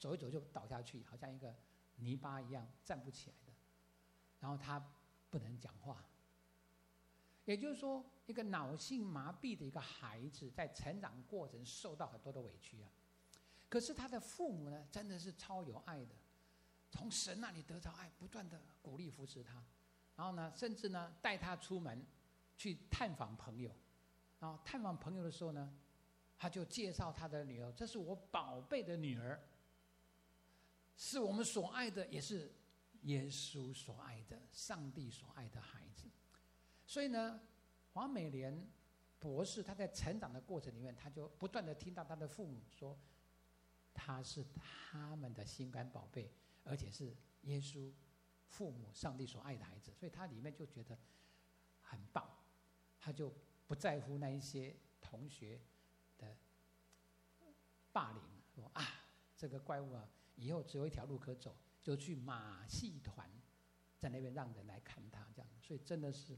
[0.00, 1.54] 走一走就倒下去，好像一个
[1.94, 3.52] 泥巴一样站不起来的。
[4.40, 4.84] 然后她
[5.30, 6.04] 不能讲话，
[7.44, 12.90] 也就是说，一个脑性麻痹的一个孩子在成长过程受到很多的委屈啊。
[13.68, 16.14] 可是他的父母呢，真的是超有爱的。
[16.90, 19.64] 从神那里得到爱，不断的鼓励扶持他，
[20.14, 22.06] 然后呢，甚至呢带他出门
[22.56, 23.74] 去探访朋友，
[24.38, 25.76] 然后探访朋友的时候呢，
[26.38, 29.42] 他就介绍他的女儿，这是我宝贝的女儿，
[30.96, 32.54] 是我们所爱的，也是
[33.02, 36.08] 耶稣所爱的，上帝所爱的孩子。
[36.86, 37.40] 所以呢，
[37.94, 38.70] 黄美莲
[39.18, 42.98] 博士他在成长的过程里面，他就不断的听到他的父母说，
[43.94, 46.30] 他是他们的心肝宝贝。
[46.66, 47.92] 而且是耶稣、
[48.46, 50.98] 父母、上帝所爱的孩子，所以他里面就觉得
[51.82, 52.26] 很棒，
[52.98, 53.30] 他就
[53.66, 55.60] 不在乎那一些同学
[56.16, 56.34] 的
[57.92, 58.82] 霸凌，说啊，
[59.36, 63.30] 这个怪物啊，以后只有一条路可走，就去马戏团，
[63.98, 66.34] 在那边让人来看他这样，所以真的是，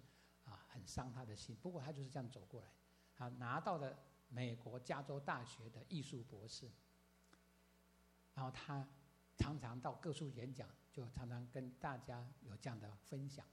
[0.76, 1.56] 很伤他的心。
[1.56, 2.68] 不过他就是这样走过来，
[3.14, 6.70] 他拿到了美国加州大学的艺术博士，
[8.34, 8.86] 然后他。
[9.38, 13.46] 常常到各处演讲，就常常跟大家有这样的分享。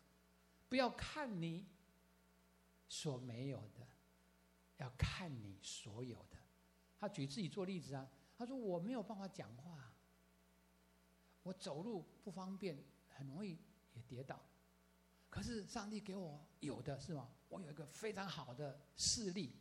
[0.69, 1.67] 不要看你
[2.88, 3.86] 所没有的，
[4.77, 6.38] 要看你所有的。
[6.97, 9.91] 他举自己做例子啊，他说：“我没有办法讲话，
[11.43, 13.59] 我走路不方便，很容易
[13.93, 14.41] 也跌倒。
[15.43, 17.29] 是上帝给我有的是吗？
[17.49, 19.51] 我有一个非常好的视力，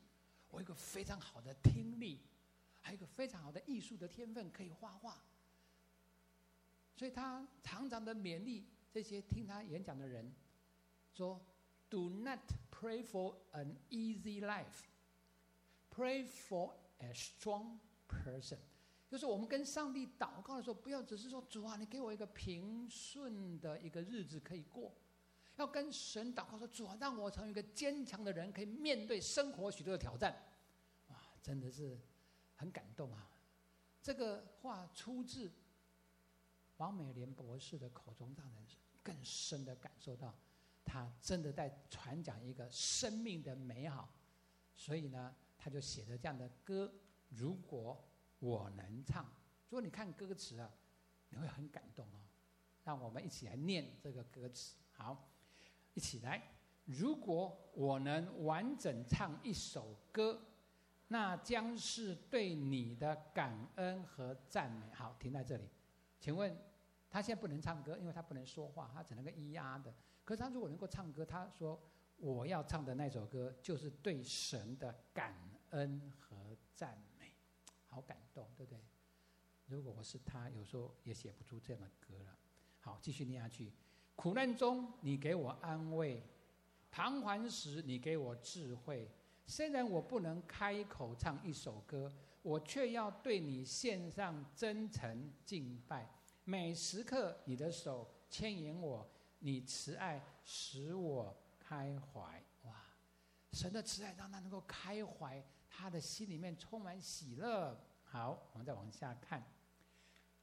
[0.48, 2.20] 我有一个非常好的听力，
[2.80, 5.22] 还有一个非常好的艺术的天分，可以画画。”
[6.96, 10.32] 所以他常常的勉励这些听他演讲的人，
[11.12, 11.44] 说
[11.90, 12.40] ：“Do not
[12.70, 14.84] pray for an easy life,
[15.90, 18.58] pray for a strong person。”
[19.10, 24.94] 就是我们跟上帝祷告的时候，不要只是说主啊，你给我一个平顺的一个日子可以过，
[25.56, 30.34] 要跟神祷告说主啊，让我成为一个坚强的人，可以面对生活许多的挑战。
[31.08, 31.98] 哇，真的是
[32.56, 33.28] 很感动啊！
[34.02, 35.50] 这个话出自
[36.78, 38.66] 王美莲博士的口中，让人
[39.02, 40.34] 更深的感受到，
[40.84, 44.12] 他真的在传讲一个生命的美好。
[44.74, 46.92] 所以呢，他就写了这样的歌。
[47.28, 48.02] 如果
[48.40, 49.24] 我能唱，
[49.68, 50.70] 如果你看歌词啊，
[51.28, 52.18] 你会很感动哦。
[52.84, 55.31] 让我们一起来念这个歌词，好，
[55.94, 56.42] 一起来。
[56.84, 60.40] 如果我能完整唱一首歌，
[61.08, 64.90] 那将是对你的感恩和赞美。
[64.92, 65.68] 好，停在这里。
[66.18, 66.56] 请问
[67.10, 69.94] 他现在不能唱歌，因为他不能说话，他只能够咿呀的。
[70.24, 71.80] 可是他如果能够唱歌，他说
[72.16, 75.34] 我要唱的那首歌就是对神的感
[75.70, 77.32] 恩和赞美。
[77.86, 78.80] 好感动，对不对？
[79.66, 82.36] 如果我是他，有时候也写不出这样的歌了。
[82.80, 83.72] 好，继续念下去。
[84.22, 86.22] 苦难中你给我安慰，
[86.92, 89.10] 彷徨时你给我智慧。
[89.48, 92.08] 虽然我不能开口唱一首歌，
[92.40, 96.08] 我却要对你献上真诚敬拜。
[96.44, 99.04] 每时刻你的手牵引我，
[99.40, 102.40] 你慈爱使我开怀。
[102.62, 102.76] 哇，
[103.50, 105.44] 神的慈爱让他能够开怀。
[105.68, 107.76] 他的心里面充满喜乐。
[108.04, 109.42] 好，我们再往下看。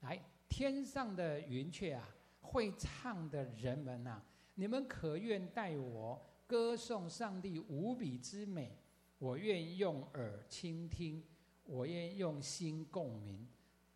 [0.01, 2.05] 来，天上的云雀啊，
[2.39, 4.21] 会唱的人们呐、
[4.55, 8.77] 你们可愿带我歌颂上帝无比之美？
[9.17, 11.23] 我愿用耳倾听，
[11.65, 13.47] 我愿用心共鸣。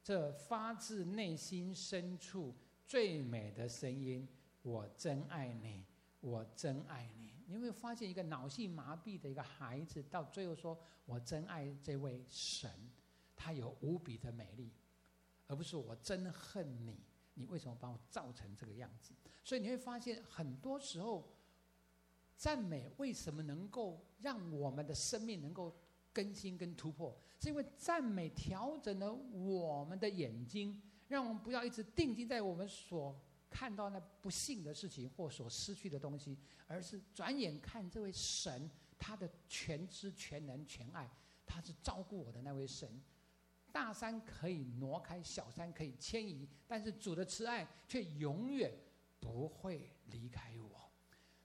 [0.04, 2.54] 这发自内心深处
[2.86, 4.28] 最美的声音，
[4.62, 5.86] 我真爱你，
[6.20, 7.34] 我真爱你。
[7.48, 12.70] 你有没有发现一个脑性麻痹的一个孩子，到最后说：“我真爱这位神，
[13.36, 14.72] 他有无比的美丽，
[15.48, 17.00] 而不是我真恨你，
[17.34, 21.32] 你为什么把我造成这个样子？”所以你会发现，很多时候
[22.36, 25.76] 赞美为什么能够让我们的生命能够
[26.12, 33.16] 更新跟突破，是因为赞美调整了我们的眼睛，让我们不要一直定睛在我们所。
[33.56, 38.68] 看到那不幸的事情或所失去的东西，而是转眼看这位神，
[38.98, 41.08] 他的全知全能全爱，
[41.46, 43.00] 他是照顾我的那位神。
[43.74, 48.72] 大山可以挪开，小山可以迁移，但是主的慈爱却永远
[49.20, 50.90] 不会离开我。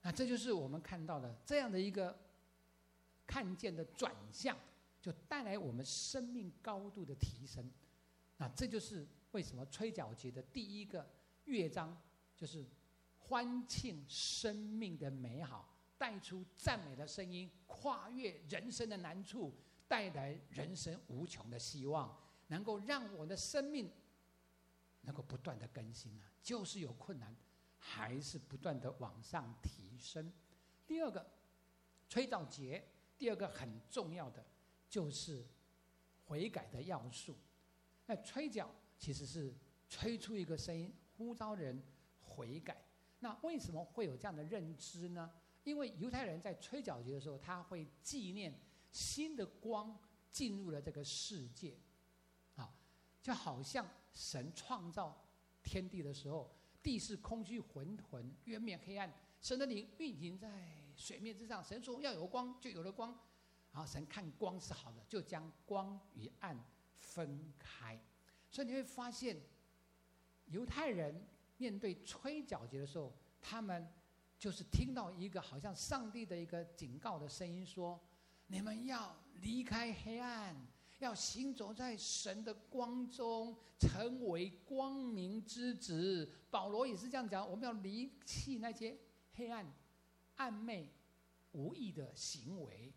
[0.03, 2.17] 那这就是我们看到的这样的一个
[3.25, 4.55] 看见的转向，
[5.01, 7.69] 就带来我们生命高度的提升。
[8.37, 11.05] 那这就是为什么吹角节的第一个。
[11.45, 11.99] 乐章
[12.35, 12.63] 就是
[13.17, 19.51] 欢庆生命的美好，带出赞美的声音，跨越人生的难处，
[19.89, 23.91] 带来人生无穷的希望，能够让我的生命
[25.01, 26.31] 能够不断的更新啊！
[26.41, 27.35] 就是有困难，
[27.77, 30.31] 还是不断的往上提升。
[30.85, 31.29] 第二个
[32.07, 34.45] 吹角节，第二个很重要的
[34.87, 35.45] 就是
[36.25, 37.35] 悔改的要素。
[38.05, 39.53] 那吹角其实是
[39.89, 40.93] 吹出一个声音。
[41.17, 41.83] 呼召人
[42.21, 42.81] 悔改，
[43.19, 45.29] 那为什么会有这样的认知呢？
[45.65, 48.57] 因为犹太人在吹角节的时候，他会纪念
[48.91, 49.97] 新的光
[50.31, 51.77] 进入了这个世界，
[52.55, 52.73] 啊，
[53.21, 55.25] 就好像神创造
[55.63, 63.09] 天地的时候，地是空虚混沌，渊面黑暗，神的灵运行在水面之上，神说要有光，就有了光，
[63.71, 66.57] 然后神看光是好的，就将光与暗
[66.93, 67.99] 分开，
[68.49, 69.39] 所以你会发现。
[70.51, 73.87] 犹太人面对吹角节的时候，他们
[74.39, 78.03] 就是听到一个好像上帝的一个警告的声音，说
[78.49, 80.53] ：“你们要离开黑暗，
[80.97, 88.97] 要行走在神的光中，成为光明之子。”保罗也是这样讲：“我们要离弃那些
[89.33, 89.65] 黑暗、
[90.35, 90.89] 暗昧、
[91.53, 92.91] 无意的行为，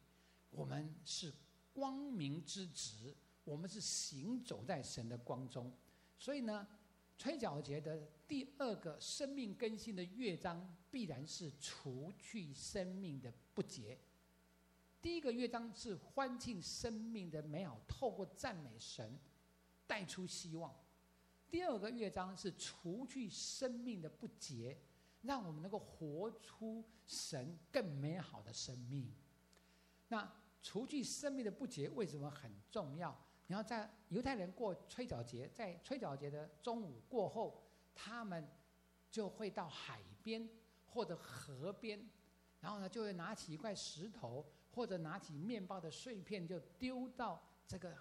[0.51, 1.33] 我们是
[1.73, 5.73] 光明之子，我们是行走在神的光中。”
[6.19, 6.67] 所以呢。
[7.19, 13.97] 吹角节的第二个生命更新的乐章，必然是除去生命的不洁。
[15.03, 19.19] 第一个乐章是欢庆生命的美好，透过赞美神
[19.85, 20.73] 带出希望；
[21.51, 24.81] 第二个乐章是除去生命的不洁，
[25.23, 29.13] 让我们能够活出神更美好的生命。
[30.07, 33.13] 那除去生命的不洁，为什么很重要？
[33.49, 37.61] 然后在犹太人过吹角节，在吹角节的中午过后，
[37.93, 38.49] 他们
[39.11, 40.49] 就会到海边
[40.87, 42.09] 或者河边，
[42.61, 47.95] 然后呢就会拿起一块石头或者拿起面包的碎片，就丢到这个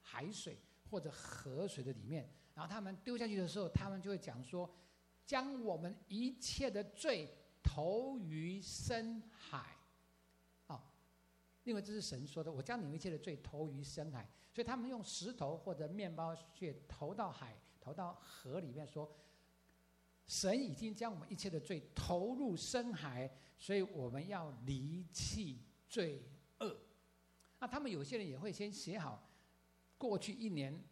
[0.00, 0.58] 海水
[0.88, 4.72] 或者河水的里面，然后他们丢下去的时候，他们就会讲说，
[5.26, 7.28] 将我们一切的罪
[7.62, 9.76] 投于深海。
[10.66, 10.84] 啊，
[11.64, 19.10] 因为这是神说的，我将你们一切的罪投于深海，所以他们用石头或者面包去投到海，投到河里面说，
[20.26, 25.58] 神已经将我们一切的罪投入深海，所以我们要离弃
[25.92, 26.22] 罪
[26.60, 26.74] 恶。
[27.58, 29.28] 那他们有些人也会先写好。
[29.98, 30.82] 过去一年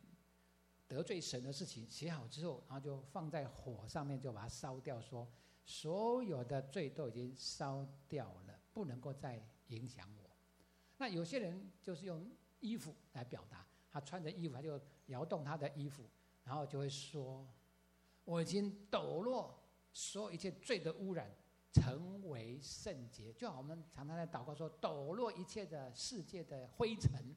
[0.86, 5.00] 得罪神的事情写好之后，然后就放在火上面，就把它烧掉。
[5.00, 5.26] 说
[5.64, 10.30] 所有的罪都已经烧掉了，不能够再影响我。
[10.98, 16.04] 那有些人就是用衣服来表达，他穿着衣服，他就摇动他的衣服，
[16.44, 17.48] 然后就会说
[18.24, 19.58] ：“我已经抖落
[19.92, 21.34] 所有一切罪的污染，
[21.72, 27.34] 成为圣洁。”就好，我们常常在祷告说：“抖落一切的世界的灰尘。”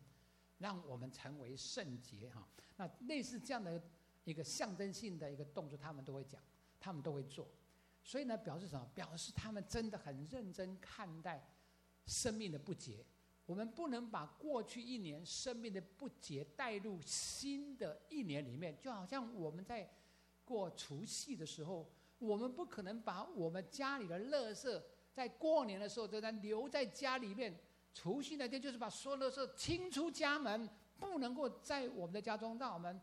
[0.60, 3.82] 让我们成为圣洁哈，那类似这样的
[4.24, 6.42] 一个象征性的一个动作，他们都会讲，
[6.80, 7.46] 他们都会做，
[8.02, 8.90] 所以呢，表示什么？
[8.96, 11.46] 表示他们真的很认真看待
[12.06, 13.06] 生命的不洁。
[13.46, 19.92] 我们不能把过去一年生命的不洁带入新的一年里面，就好像我们在
[20.46, 21.92] 过除夕的时候，
[22.24, 24.82] 我们不可能把我们家里的垃圾
[25.12, 27.60] 在过年的时候都在留在家里面。
[27.94, 33.00] 除夕那天就是把所有的垃圾清出家门，不能够在我们的家中让我们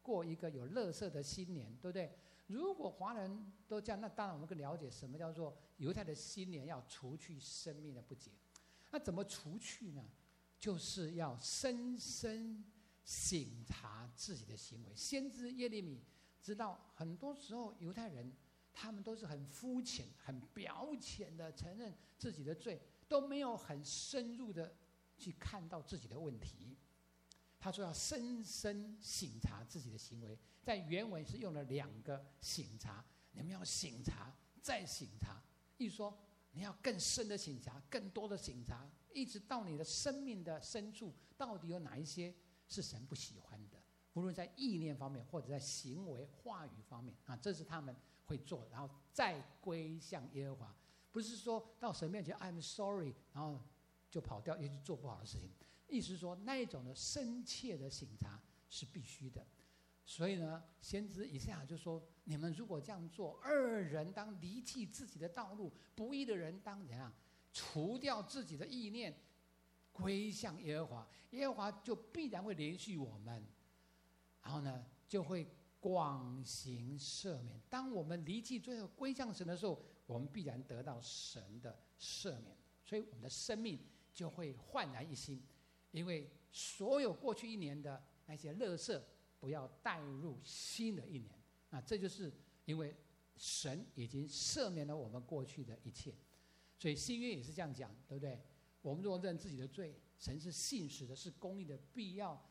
[0.00, 2.10] 过一个有垃圾的新年，对不对？
[2.46, 8.30] 如果华人都这样，那当然我们更了解什么叫做犹太的新年要除去生命的不洁。
[8.90, 10.02] 那怎么除去呢？
[10.58, 12.64] 就是要深深
[13.04, 14.94] 省察自己的行为。
[14.94, 16.02] 先知耶利米
[16.40, 18.32] 知道，很多时候犹太人
[18.72, 22.80] 他们都是很肤浅、很表浅的承认自己的罪。
[23.10, 24.72] 都没有很深入的
[25.18, 26.78] 去看到自己的问题。
[27.58, 35.42] 他说要深深省察自己的行为，在原文是用了两个省察，你们要省察再省察，
[35.76, 36.16] 一说
[36.52, 42.32] 你要更深的省察，更多的省察，一直到你的生命的深处，到底有哪一些
[42.68, 43.82] 是神不喜欢的？
[44.12, 47.92] 无论在意念方面，或者在行为话语方面啊，这是他们
[48.30, 50.76] 会做，然后再归向耶和华。
[51.10, 53.60] 不是说到神面前 I'm sorry，然后
[54.08, 55.50] 就跑掉，也去做不好的事情。
[55.88, 59.44] 意思是说，那一种的深切的省察是必须的。
[60.06, 67.12] 所以呢，先知以赛亚就说：你们如果这样做，二人当离弃自己的道路，不义的人当怎样？
[67.52, 69.12] 除掉自己的意念，
[69.92, 73.44] 归向耶和华，耶和华就必然会怜恤我们，
[74.42, 75.44] 然后呢，就会
[75.80, 77.60] 广行赦免。
[77.68, 79.82] 当我们离弃最后归向神的时候。
[80.06, 83.78] 我们必然得到神的赦免，所以我们的生命
[84.12, 85.40] 就会焕然一新，
[85.92, 89.00] 因为所有过去一年的那些垃圾
[89.38, 91.40] 不要带入新的一年。
[91.70, 92.32] 啊，这就是
[92.64, 92.92] 因为
[93.36, 96.12] 神已经赦免了我们过去的一切，
[96.76, 98.42] 所以新约也是这样讲，对不对？
[98.82, 102.49] 我们若认自己的罪，神是信实的，是公义的，必要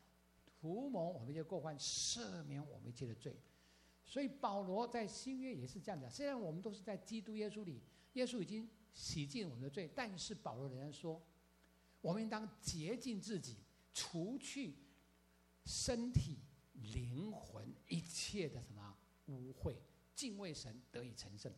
[0.60, 3.34] 图谋我们就过犯，赦免我们一切的罪。
[4.04, 7.80] 所以保罗在新约也是这样讲，虽然我们都是在基督耶稣里，
[8.14, 11.22] 耶稣已经洗净我们的罪，但是保罗仍然说，
[12.00, 13.56] 我们应当洁净自己，
[13.94, 14.74] 除去
[15.64, 16.38] 身体、
[16.72, 18.96] 灵魂一切的什么
[19.28, 19.76] 污秽，
[20.14, 21.50] 敬畏神得以成圣。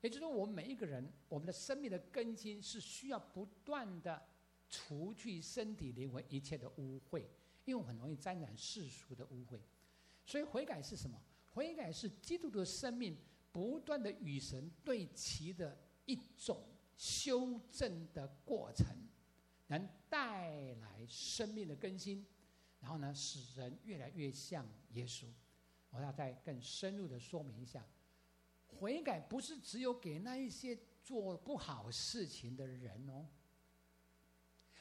[0.00, 4.22] 也就是说，我们每一个人，我们的生命的更新是需要不断的
[4.70, 7.24] 除去身体、灵魂一切的污秽，
[7.68, 9.60] 因为很容易沾染世俗的污秽。
[10.24, 11.20] 所以悔改是什么？
[11.52, 13.16] 悔改是基督的生命
[13.52, 15.76] 不断的与神对齐的
[16.06, 16.64] 一种
[16.96, 18.86] 修正的过程，
[19.66, 22.24] 能带来生命的更新，
[22.80, 25.26] 然后呢，使人越来越像耶稣。
[25.90, 27.86] 我要再更深入的说明一下，
[28.66, 33.26] 悔改不是只有给那一些做不好事情的人哦，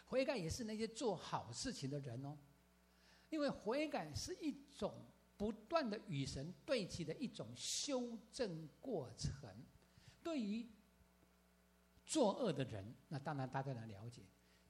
[0.06, 2.38] 悔改也是那些做好事情的人哦，
[3.30, 4.94] 因为悔改是一种。
[5.40, 9.48] 不断的与神对齐的一种修正过程，
[10.24, 10.68] 对于
[12.08, 14.24] 作恶的人，那当然大家能了解；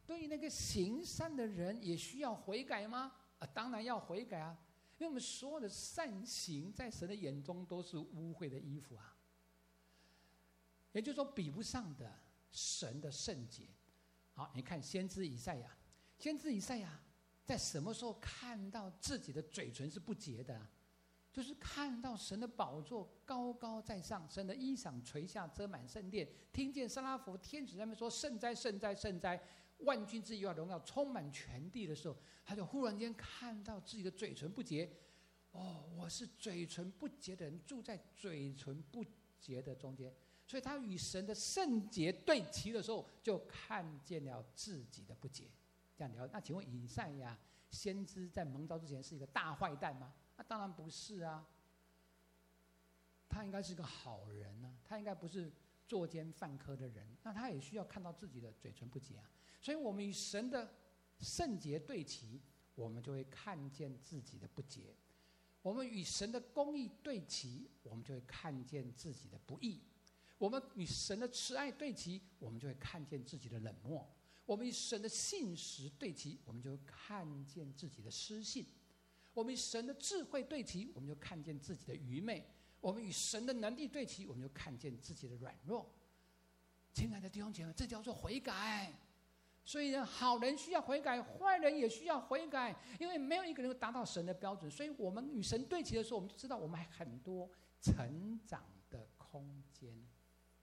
[0.05, 3.13] 对于那个行善的人，也需要悔改吗？
[3.39, 4.59] 啊，当然要悔改啊！
[4.97, 9.15] 因为我们所有的善行，在神的眼中都是污秽的衣服啊。
[10.91, 12.13] 也就是说，比不上的
[12.51, 13.69] 神的圣洁。
[14.33, 15.77] 好，你看先知以赛亚，
[16.19, 17.01] 先知以赛亚。
[17.47, 20.67] 在什么时候看到自己的嘴唇是不洁的？
[21.31, 29.41] 就是看到神的宝座高高在上，神的衣裳垂下遮满圣殿，听见撒拉弗天使在那边说圣哉圣哉圣哉，
[29.77, 34.91] 万军之耶和荣耀充满全地的时候，他就忽然间看到自己的嘴唇不洁，
[35.51, 39.05] 哦，我是嘴唇不洁的人，住在嘴唇不
[39.39, 40.13] 洁的中间，
[40.45, 45.45] 所以他与神的圣洁对齐的时候，就看见了自己的不洁。
[45.97, 47.35] 这样聊，那请问以赛亚
[47.71, 50.13] 先知在蒙召之前是一个大坏蛋吗？
[50.35, 51.43] 那当然不是啊，
[53.27, 55.51] 他应该是个好人呢、他应该不是
[55.87, 59.27] 作奸犯科的人，那他也需要看到自己的嘴唇不洁啊。
[59.59, 60.71] 所以我们与神的
[61.19, 62.39] 圣洁对齐，
[62.75, 64.93] 我们就会看见自己的不洁；
[65.63, 69.81] 我们与神的公义对齐，我们就会看见自己的不义；
[70.37, 74.07] 我们与神的慈爱对齐，我们就会看见自己的冷漠。
[74.47, 78.63] 我们与神的信实对齐，我们就看见自己的失信；
[79.33, 82.41] 我们与神的智慧对齐，我们就看见自己的愚昧；
[82.79, 85.93] 我们与神的能力对齐，我们就看见自己的软弱。
[86.93, 88.97] 亲爱的弟兄姐妹，这叫做悔改。
[89.65, 94.71] 所以呢，好人需要悔改，坏人也需要悔改，因为没有一个人达到神的标准。
[94.71, 99.93] 所以我们与神对齐的时候，我们就知道我们还很多成长的空间。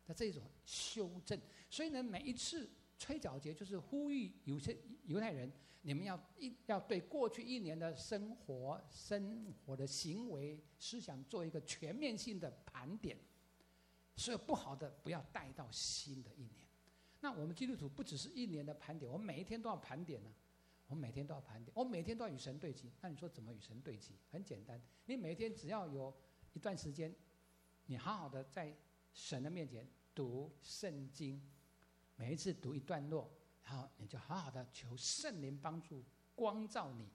[0.06, 2.70] 那这种修正，所以呢，每一次。
[2.98, 13.18] 吹角节就是呼吁有些犹太人，你们要一要对过去一年的生活、生活的行为、思想做一个全面性的盘点，
[14.16, 16.66] 所有不好的不要带到新的一年。
[17.20, 20.30] 那我们基督徒不只是一年的盘点，我们每一天都要盘点呢。
[20.86, 22.92] 我们每天都要盘点，我每天都要与神对齐。
[23.00, 24.14] 那你说怎么与神对齐？
[24.30, 26.14] 很简单，你每天只要有
[26.52, 27.12] 一段时间，
[27.86, 28.76] 你好好的在
[29.14, 31.42] 神的面前读圣经。
[32.16, 33.30] 每一次读一段落，
[33.64, 36.04] 然后你就好好的求圣灵帮助
[36.34, 37.08] 光照你。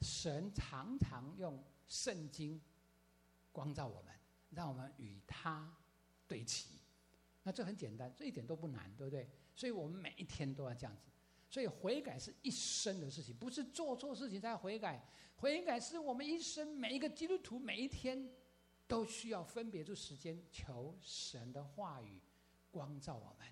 [0.00, 2.60] 神常常用圣经
[3.50, 4.14] 光照我们，
[4.50, 5.76] 让我们与他
[6.28, 6.78] 对齐。
[7.42, 9.28] 那这很简单，这一点都不难，对不对？
[9.56, 11.10] 所以我们每一天都要这样子。
[11.50, 15.02] 所以悔改是一生的事情，不是做错事情才悔改。
[15.36, 18.30] 悔改是我们一生每一个基督徒每一天
[18.86, 22.20] 都需要分别出时间求神的话语
[22.70, 23.48] 光照我们。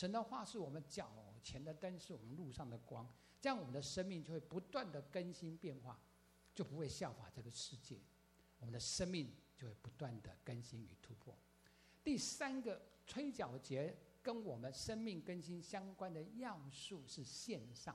[0.00, 1.10] 神的话是我们脚
[1.42, 3.06] 前的灯，是我们路上的光。
[3.38, 6.00] 这样，我们的生命就会不断的更新变化，
[6.54, 7.98] 就不会效法这个世界。
[8.60, 11.36] 我们的生命就会不断的更新与突破。
[12.02, 17.94] 第三个吹角节跟我们生命更新相关的要素是线上。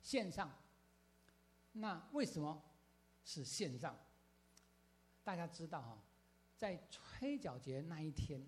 [0.00, 0.56] 线上，
[1.72, 2.62] 那为什么
[3.24, 3.98] 是线上？
[5.24, 6.00] 大家知道哈，
[6.56, 8.40] 在吹角节那一天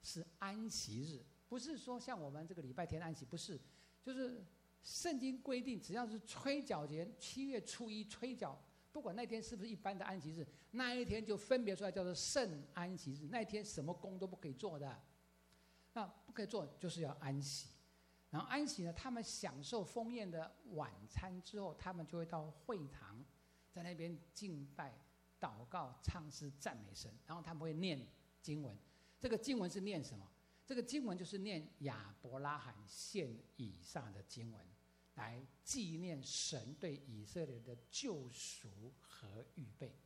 [0.00, 1.24] 是安息日。
[1.48, 3.60] 不是说像我们这个礼拜天安息，不是，
[4.02, 4.44] 就是
[4.82, 8.58] 圣经规定，只要是吹角节，七月初一吹角，
[8.92, 13.28] 不管那天是不是一般的安息日，那一天就分别出来叫做圣安息日。
[13.30, 15.00] 那一天什么工都不可以做的，
[15.92, 17.68] 那不可以做就是要安息。
[18.30, 23.24] 然后安息呢，他们享受丰宴的晚餐之后，他们就会到会堂，
[23.70, 24.92] 在那边敬拜、
[25.40, 28.06] 祷告、唱诗、赞美神，然后他们会念
[28.42, 28.76] 经文。
[29.18, 30.26] 这个经文是念什么？
[30.66, 34.60] 这个经文就是念亚伯拉罕献以上的经文，
[35.14, 39.96] 来纪念神对以色列的救赎和预备。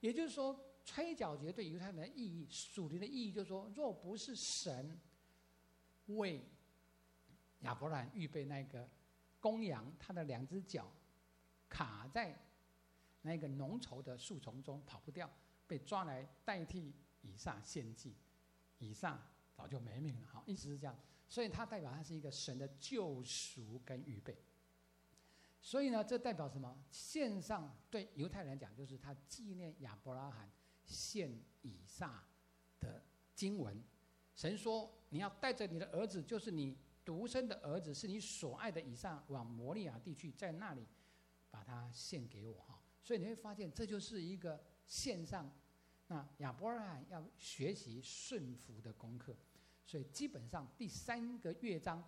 [0.00, 5.00] 也就是说，吹角节对犹太人的意义，属灵的意义，就是说，若不是神
[6.08, 6.46] 为
[7.60, 8.86] 亚伯拉罕预备那个
[9.40, 10.92] 公羊，他的两只脚
[11.66, 12.38] 卡在
[13.22, 15.28] 那个浓稠的树丛中跑不掉，
[15.66, 18.14] 被抓来代替以撒献祭。
[18.78, 19.20] 以撒
[19.52, 20.98] 早就没命了，哈，意思是这样，
[21.28, 24.36] 所以它代表它是一个神的救赎跟预备。
[25.60, 26.78] 所以呢，这代表什么？
[26.88, 30.48] 献上对犹太人讲，就是他纪念亚伯拉罕
[30.84, 31.30] 献
[31.62, 32.24] 以撒
[32.78, 33.02] 的
[33.34, 33.82] 经文。
[34.36, 40.86] 神说：“你要带着你的儿子，就是你独生的儿子，是你所爱的以撒，往摩利亚地区，在那里
[41.50, 45.52] 把他献给我。”哈，所以你会发现，这就是一个献上。
[46.10, 49.36] 那亚伯拉罕要学习顺服的功课，
[49.84, 52.02] 所以基本上第三个乐章，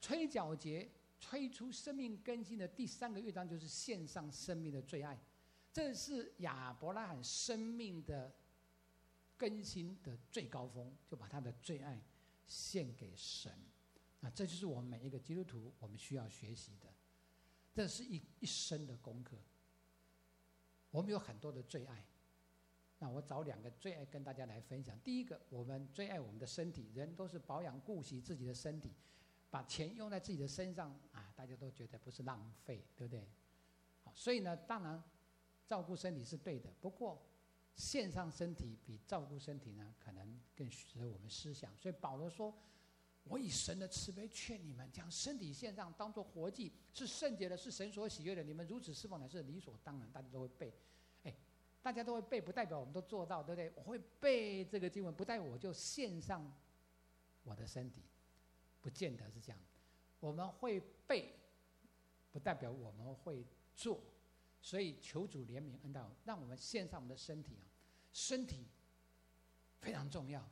[0.00, 5.16] 吹角节吹出生命更新的第三个乐章就是献上生命的最爱，
[5.72, 8.34] 这是亚伯拉罕生命的
[9.36, 12.02] 更新的最高峰，就把他的最爱
[12.48, 13.52] 献给神。
[14.18, 16.92] 那这就是我们每一个基督徒我们需要学习的，
[17.72, 19.36] 这是一一生的功课。
[20.90, 22.04] 我们有很多的最爱。
[22.98, 24.98] 那我找两个最爱跟大家来分享。
[25.00, 28.92] 第一个，我们最爱我们的身体，人都是保养顾惜自己的身体，
[29.50, 33.28] 把钱用在自己的身上啊，大家都觉得不是浪费，对不对？
[34.02, 35.00] 好，所以呢，当然
[35.66, 37.24] 照顾身体是对的，不过
[37.76, 41.70] 献上身体比照顾身体呢，可能更值得我们思想。
[41.76, 42.52] 所以保罗说，
[43.22, 48.42] 我以神的慈悲劝你们，将身体献上，当作活祭，是圣洁的，是神所喜悦的。
[48.42, 50.74] 你们如此侍奉乃是理所当然，大家都会背。
[51.88, 53.72] 大家都会背，不代表我们都做到，对不对？
[53.74, 56.54] 我会背这个经文，不代表我就献上
[57.44, 58.02] 我的身体，
[58.82, 59.58] 不见得是这样。
[60.20, 61.34] 我们会背，
[62.30, 63.42] 不代表我们会
[63.74, 63.98] 做。
[64.60, 67.64] 所以求主怜悯恩待，让我们献上我们的身体啊，
[68.12, 68.66] 身体
[69.80, 70.46] 非常重要，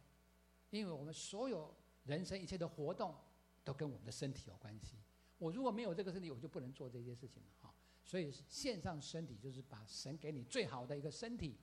[0.71, 1.71] 因为我们所有
[2.07, 3.15] 人生一切的活动
[3.63, 4.97] 都跟我们的身体有关系。
[5.37, 7.75] 我如果没有这个身体，我就不能做这些事情了哈。
[8.07, 11.59] 所以献上身体就是把神给你最好的一个身体，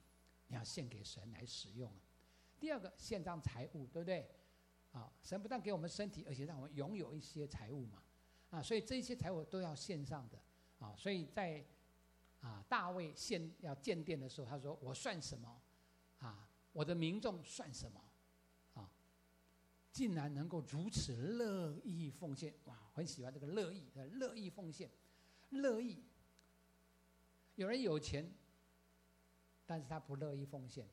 [0.48, 1.90] 你要献给神来使用。
[2.60, 4.30] 第二个献上财物，对不对？
[4.92, 8.04] 啊，神不但给我们身体，而且让我们拥有一些财物嘛。
[8.50, 10.38] 啊，所以这些财物都要献上的
[10.80, 10.94] 啊。
[10.98, 11.64] 所以在
[12.42, 15.62] 啊，大卫献要建殿的时候，他说：“我算什么？
[16.20, 18.04] 啊，我的民众算什么？
[18.74, 18.92] 啊，
[19.94, 22.54] 竟然能够如此乐意奉献！
[22.66, 24.92] 哇，很喜欢这个乐意乐意奉献，
[25.50, 26.04] 乐意。
[27.56, 28.32] 有人有钱，
[29.66, 30.86] 但是他不乐意奉献；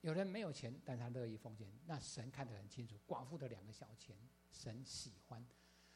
[0.00, 1.70] 有人没有钱，但他乐意奉献。
[1.86, 4.16] 那神看得很清楚，寡妇的两个小钱，
[4.50, 5.44] 神喜欢。”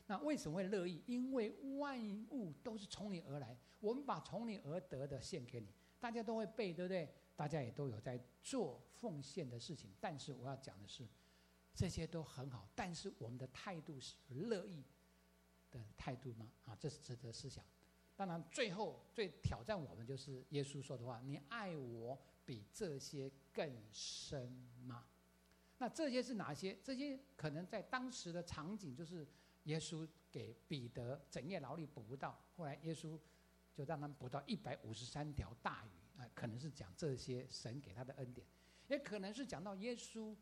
[0.07, 1.03] 那为什么会乐意？
[1.07, 1.99] 因为万
[2.31, 5.68] 物都是从你而来，我们把从你而得的献给你。
[6.01, 7.09] 大家都会背，对不对？
[7.37, 9.91] 大家也都有在做奉献的事情。
[10.01, 11.09] 但是我要讲的是，
[11.73, 14.85] 这些都很好，但是我们的态度是乐意
[15.70, 16.51] 的态度吗？
[16.66, 17.64] 啊，这是值得思想。
[18.27, 24.51] 当然，最后最挑战我们就是耶稣说的话：“你爱我比这些更深
[24.85, 25.07] 吗？”
[25.79, 26.79] 那这些是哪些？
[26.85, 29.27] 这些可能在当时的场景就是。
[29.66, 33.16] 耶稣给彼得整夜劳力捕不到，后来耶稣
[33.73, 38.45] 就让他们捕到一百五十三条大鱼啊，可能是讲这些神给他的恩典，
[38.89, 40.35] 也可能是讲到耶稣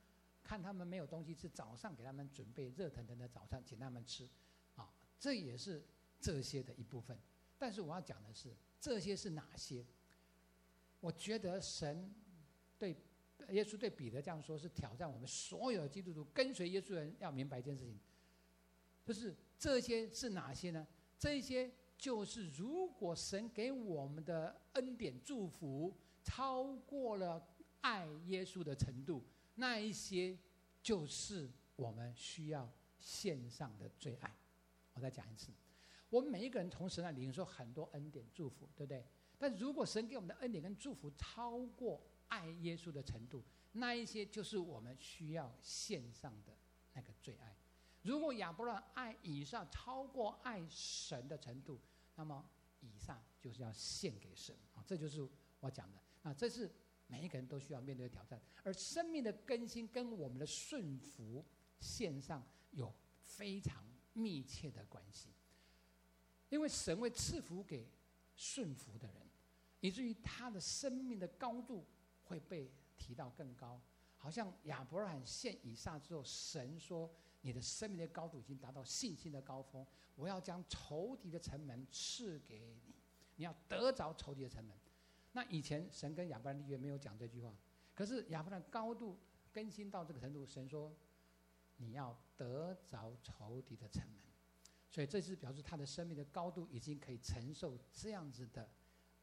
[0.43, 4.27] 看他们没有东西吃，早上给他们准备热腾腾的早餐请他们吃，
[4.75, 5.87] 啊，这也是
[6.19, 7.21] 这些的一部分。
[7.61, 9.85] 但是我要讲的是，这些是哪些？
[10.99, 12.11] 我觉得神
[12.79, 12.97] 对
[13.51, 18.01] 耶稣对彼得这样说，是挑战我们所有基督徒跟随耶稣人要明白一件事情。
[19.05, 20.87] 就是这些是哪些呢？
[21.19, 27.47] 这些就是如果神给我们的恩典祝福超过了
[27.83, 29.23] 爱耶稣的程度，
[29.57, 30.39] 那一些
[30.83, 34.35] 就是我们需要献上的最爱。
[34.95, 35.51] 我再讲一次，
[36.11, 39.07] 我们每一个人同时呢领受很多恩典祝福，对不对？
[39.39, 43.43] 但如果神给我们的恩典跟祝福超过爱耶稣的程度，
[43.73, 46.55] 那一些就是我们需要献上的
[46.93, 47.57] 那个最爱。
[48.03, 51.81] 如果亚伯兰爱以上超过爱神的程度，
[52.17, 52.47] 那么
[52.81, 54.83] 以上就是要献给神啊！
[54.87, 55.27] 这就是
[55.61, 56.35] 我讲的啊！
[56.35, 56.71] 这是
[57.07, 61.45] 每一个人都需要面对的挑战，而生命的更新跟我们的顺服
[61.79, 63.85] 献上有非常
[64.15, 65.29] 密切的关系，
[66.51, 67.89] 因为神会赐福给
[68.37, 69.27] 顺服的人，
[69.81, 71.87] 以至于他的生命的高度
[72.25, 73.81] 会被提到更高。
[74.19, 77.11] 好像亚伯兰献以撒之后，神说。
[77.43, 82.95] 你的生命的高度已经达到信心的高峰，我要将仇敌的城门赐给你，
[83.37, 84.79] 你要得着仇敌的城门。
[85.33, 87.57] 那以前神跟亚伯兰立约没有讲这句话，
[87.95, 89.19] 可是亚伯兰高度
[89.51, 90.95] 更新到这个程度，神说
[91.79, 94.20] 你要得着仇敌的城门，
[94.91, 98.69] 所以这是表示他的生命的高度已经可以承受这样子的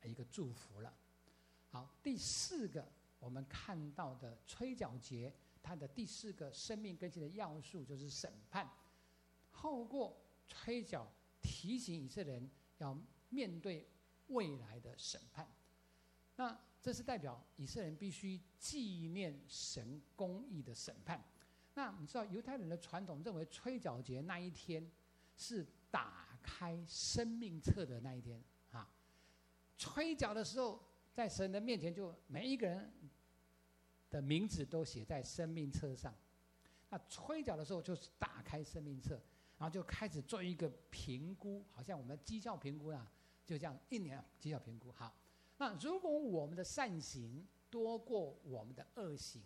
[0.04, 0.92] 一个祝福了。
[1.70, 5.34] 好，第四个我们看到的吹角节。
[5.60, 8.72] 它的第四个生命更新的要素就是审判，
[9.52, 11.06] 透过吹角
[11.42, 12.98] 提醒以色列人要
[13.28, 13.86] 面对
[14.28, 15.46] 未来的审判。
[16.38, 21.22] 那这是代表以色列人必须纪念神公义的审判。
[21.74, 24.90] 那你知道犹太人的传统认为吹角节那一天
[25.38, 28.92] 是打开生命册的那一天啊，
[29.78, 30.84] 吹角的时候
[31.14, 32.92] 在神的面前就每一个人。
[34.10, 36.16] 的名字都写在生命册上，
[36.90, 39.22] 那吹角的时候就是打开生命册，
[39.58, 43.12] 然后就开始做一个评估，好像我们绩效评估啊，
[43.46, 44.94] 就这样一年绩效评估。
[44.94, 45.14] 好，
[45.58, 49.42] 那如果我们的善行多过我们的恶行，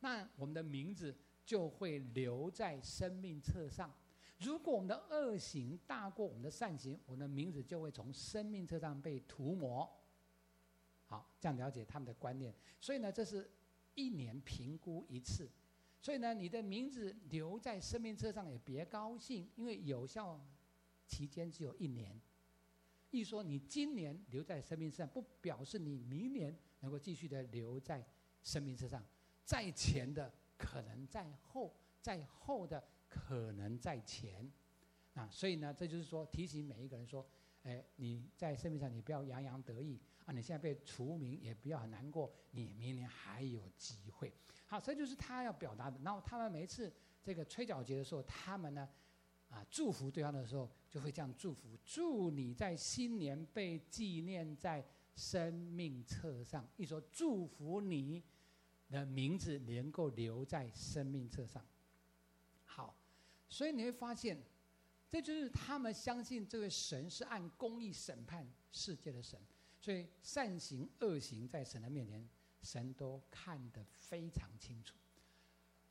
[0.00, 3.90] 那我们的名字就会留在生命册上；
[4.38, 9.90] 如果我们的恶行大过我们的善行，我们的名字就会从生命册上被涂抹。
[11.06, 12.54] 好，这样了解他们的观念。
[12.80, 13.50] 所以呢，这是。
[13.98, 15.50] 一年评估一次，
[16.02, 20.38] 所以呢，你的名字留在生命册上也别高兴，因为有效
[21.06, 22.20] 期间只有一年。
[23.10, 28.06] 一说你今年留在生命册上，不表示你明年能够继续的留在
[28.42, 29.02] 生命册上。
[29.46, 32.86] 在前的可能在后，在后的
[33.16, 34.50] 可能在前。
[35.14, 37.26] 啊，所以呢，这就是说提醒每一个人说，
[37.62, 44.30] 哎，你在生命上你不要洋洋得意啊，你现在被除名也不要很难过，你明年还有机会。
[44.66, 45.98] 好，这就是他要表达的。
[46.04, 46.92] 然后他们每一次
[47.22, 48.86] 这个吹角节的时候，他们呢，
[49.48, 56.68] 啊，祝福对方的时候就会这样祝福：祝你在新年被纪念在生命册上。
[56.76, 58.22] 一说祝福你
[58.90, 61.64] 的名字能够留在生命册上。
[63.48, 64.42] 所以你会发现。
[65.08, 69.40] 这就是他们相信这个神是按公义审判世界的神，
[69.80, 72.28] 所以善行恶行在神的面前，
[72.60, 74.96] 神都看得非常清楚。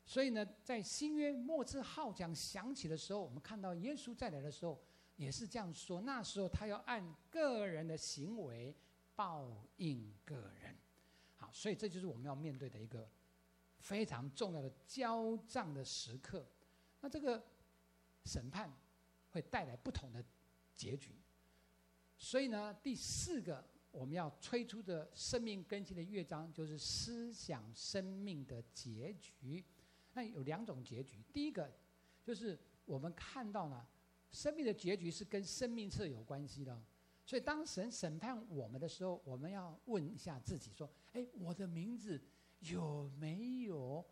[0.04, 4.78] 所以呢，在新约末次号角响起的时候，我们看到耶稣再来的时候，
[5.16, 6.02] 也是这样说。
[6.02, 8.76] 那时候他要按个人的行为
[9.16, 10.76] 报应个人。
[11.36, 13.08] 好，所以这就是我们要面对的一个
[13.78, 16.46] 非常重要的交账的时刻。
[17.06, 17.40] 那这个
[18.24, 18.76] 审判。
[19.32, 20.24] 会带来不同的
[20.74, 21.14] 结局，
[22.16, 29.62] 所以呢，第四个我们要催出的生命更新的乐章，就是思想生命的结局。
[30.14, 31.70] 那有两种结局，第一个
[32.24, 33.86] 就是我们看到呢，
[34.32, 36.82] 生命的结局是跟生命册有关系的。
[37.26, 42.18] 所以当神审判我们的时候，我们要问一下自己说：哎，我的名字
[42.60, 44.02] 有没有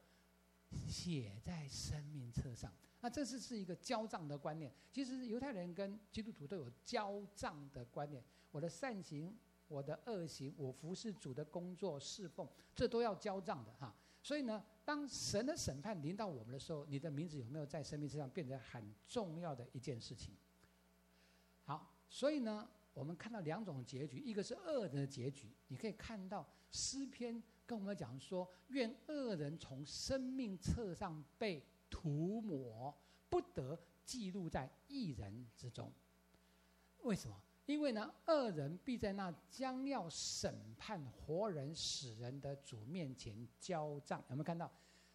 [0.86, 2.72] 写在生命册上？
[3.00, 4.72] 那这是是一个交账的观念。
[4.90, 8.24] 其实犹太人跟基督徒都有交账的观念。
[8.50, 9.36] 我的善行，
[9.68, 13.94] 我的恶行，我服侍主的工作侍奉，这都要交账的哈。
[14.22, 20.34] 所以呢，当神的审判临到我们的时候，你的名字有没有在生命册上，变成很重要的一件事情。
[21.64, 25.52] 好，所以呢，我们看到两种结局，一个是恶的结局。
[25.68, 31.62] 你可以看到诗篇跟我们讲说，愿恶人从生命册上被。
[31.90, 32.92] 涂抹，
[33.28, 35.92] 不得记录在义人之中。
[37.02, 37.40] 为什么？
[37.66, 44.18] 因为呢，恶人必在那将要审判活人死人的主面前交账。
[44.28, 44.68] 有没有看到？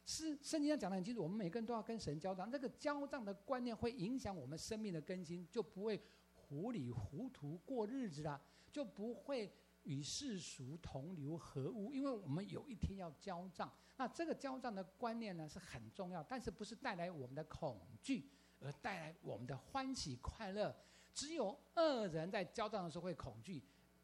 [0.06, 2.50] 是圣经上讲的很清楚，我们每个人都要跟神交账。
[2.50, 6.02] 这个交账的观念会影响我们生命的更新，就不会
[6.34, 8.42] 糊里糊涂过日子了，
[8.72, 9.52] 就不会。
[9.84, 13.72] 与世俗同流合污，因为我们有一天要交账。
[13.98, 20.76] 那这个交账的观念呢，是很重要，但是不是带来我们的恐惧，而带来我们的欢喜快乐。
[21.14, 23.62] 只有恶人在交账的时候会恐惧，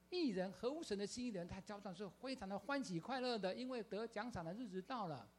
[0.10, 5.30] 义人合乎神的心意的人，他交账是非常的欢喜快乐的，因为得奖赏的日子到了。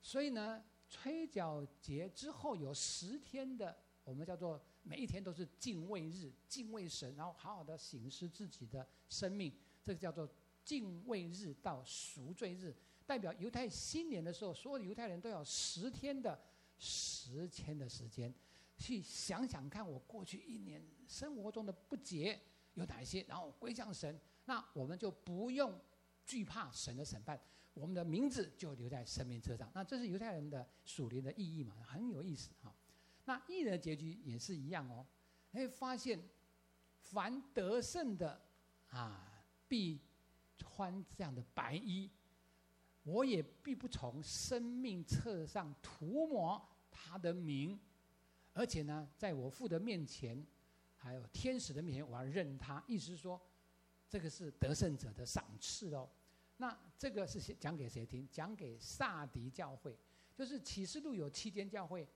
[0.00, 3.76] 所以呢，吹角节之后有十天的，
[4.08, 4.60] 我们叫做。
[4.84, 9.52] 每一天都是敬畏日，敬畏神，然后好好的省思自己的生命，
[9.84, 10.26] 这个叫做
[10.64, 16.40] 敬畏日到赎罪日，代表犹太新年的时候，所有的犹太人都有十天的
[16.78, 18.32] 十天的时间，
[18.78, 22.40] 去想想看我过去一年生活中的不洁
[22.72, 25.78] 有哪些，然后归向神，那我们就不用
[26.24, 27.38] 惧怕神的审判，
[27.74, 29.70] 我们的名字就留在生命车上。
[29.74, 32.74] 那这是犹太人的属灵的意义嘛，很有意思哈。
[33.28, 35.04] 那义的结局也是一样哦，
[35.50, 36.18] 你会发现，
[36.98, 38.40] 凡得胜的，
[38.88, 40.00] 啊，必
[40.56, 42.10] 穿这样的白衣，
[43.02, 47.78] 我也必不从生命册上涂抹他的名，
[48.54, 50.42] 而且呢，在我父的面前，
[50.96, 52.82] 还有天使的面前，我要认他。
[52.86, 53.38] 意思是说，
[54.08, 56.08] 这个是得胜者的赏赐哦。
[56.56, 58.26] 那这个是讲给谁听？
[58.32, 59.98] 讲给撒狄教会，
[60.34, 62.08] 就是启示录有七间教会。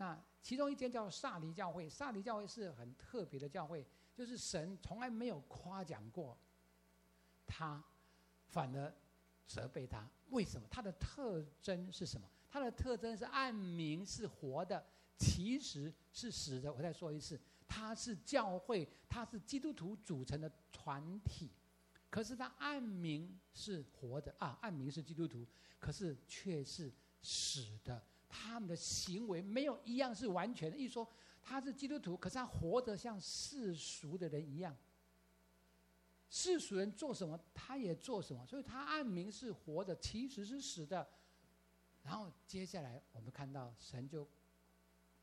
[0.00, 6.38] 那其中一间叫撒狄教会，撒狄教会是很特别的教会，就是神从来没有夸奖过
[7.46, 7.84] 他，
[8.46, 8.90] 反而
[9.46, 10.08] 责备他。
[10.30, 10.66] 为什么？
[10.70, 12.26] 他的特征是什么？
[12.48, 14.82] 他的特征是暗名是活的，
[15.18, 16.72] 其实是死的。
[16.72, 17.38] 我再说一次，
[17.68, 21.50] 他是教会，他是基督徒组成的团体，
[22.08, 25.46] 可是他暗名是活的啊，暗名是基督徒，
[25.78, 26.90] 可是却是
[27.20, 28.02] 死的。
[28.30, 30.76] 他们的行为没有一样是完全的。
[30.76, 31.06] 一说
[31.42, 34.74] 他是基督徒，可是他活得像世俗的人一样。
[36.30, 41.06] 世俗人做什么，他也做什么，所以他暗名是活的，其实是死的。
[42.04, 44.26] 然后接下来我们看到神就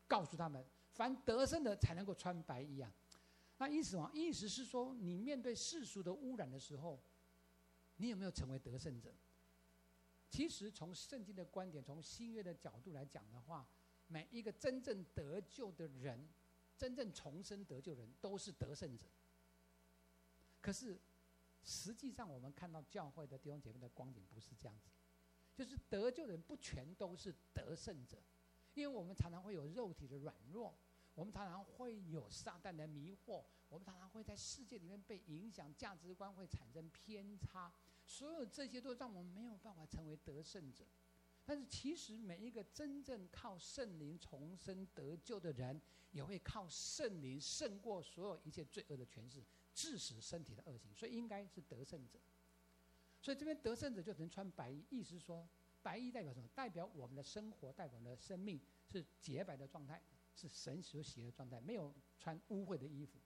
[0.06, 2.92] 告诉他们：凡得胜的才能够穿白衣啊。
[3.56, 7.00] 那意思什么，意思是说，你面对世俗的污染的时候，
[7.96, 9.12] 你有没有成为得胜者？
[10.28, 13.66] 其实从圣经的观点，从新约的角度来讲的话，
[14.06, 16.28] 每一个真正得救的人，
[16.76, 19.06] 真正重生得救的人，都是得胜者。
[20.60, 21.00] 可是
[21.64, 24.90] 实际上，我们看到教会的弟兄姐妹的光景不是这样子，
[25.54, 28.22] 就是得救人不全都是得胜者。
[28.74, 30.72] 因为我们常常会有肉体的软弱，
[31.14, 37.72] 我们常常会有撒旦的迷惑，我们常常会在世界里面被影响，价值观会产生偏差，
[38.08, 40.84] 所有这些都让我们没有办法成为得胜者。
[41.44, 45.80] 但是其实每一个真正靠圣灵重生得救的人，
[46.10, 49.44] 也会靠圣灵胜过所有一切罪恶的权势，
[49.74, 52.18] 致使身体的恶行，所以应该是得胜者。
[53.20, 55.48] 所以这边得胜者就能穿白衣，意思说
[55.82, 56.48] 白衣代表什么？
[56.54, 60.02] 代表我们的生活，代表我们的生命是洁白的状态，
[60.34, 63.18] 是神所喜的状态，没有穿污秽的衣服。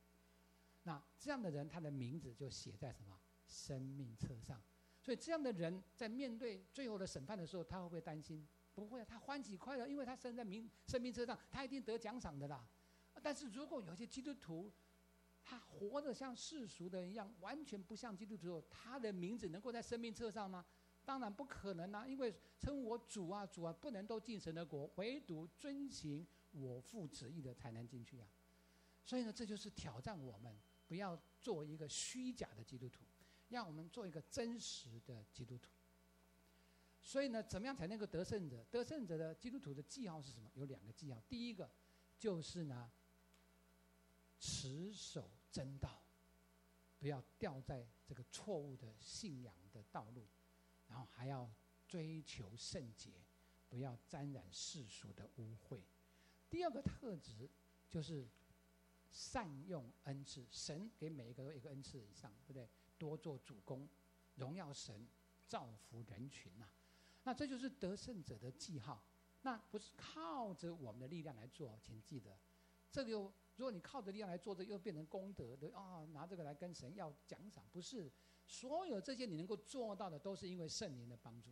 [0.85, 4.63] 那这样的人，他的名字就写在什么生命册上？
[5.03, 8.47] 所以，这样的人在面对最后的审判的时候，他会不会担心？
[8.73, 12.65] 不会，他欢喜快乐，因为他生在名生命册上，他一定得奖赏的啦。
[13.21, 14.73] 但是如果有些基督徒，
[15.43, 20.65] 他活得像世俗的人一样，完全不像基督徒，他的名字能够在生命册上吗？
[21.05, 22.07] 当然不可能啊！
[22.07, 28.29] 因为称我主啊主啊，不能都进神的国，唯独遵行我父旨意的才能进去啊。
[29.05, 33.05] 所以呢，这就是挑战我们，不要做一个虚假的基督徒。
[33.53, 35.71] 让我们做一个真实的基督徒。
[37.03, 38.65] 所以呢，怎么样才能够得胜者？
[38.71, 40.51] 得胜者的基督徒的记号是什么？
[40.55, 41.21] 有两个记号。
[41.29, 41.71] 第一个
[42.19, 42.91] 就是呢，
[44.39, 46.03] 持守真道，
[46.99, 50.27] 不要掉在这个错误的信仰的道路，
[50.89, 51.51] 然后还要
[51.89, 53.11] 追求圣洁，
[53.69, 55.83] 不要沾染世俗的污秽。
[56.49, 57.51] 第二个特质
[57.91, 58.29] 就是
[59.11, 62.69] 善用恩赐，神给每一个都一个恩赐以上，对不对？
[63.03, 63.89] 多做主工，
[64.37, 65.05] 荣耀神，
[65.49, 66.69] 造福人群呐、
[67.25, 69.03] 那这就是得胜者的记号。
[69.43, 72.39] 那不是靠着我们的力量来做，请记得，
[72.93, 78.09] 这个如果你靠着力量来做，这又变成功德的啊、拿这个来跟神要奖赏，不是。
[78.47, 81.51] 所有这些你能够做到的，都是因为圣灵的帮助，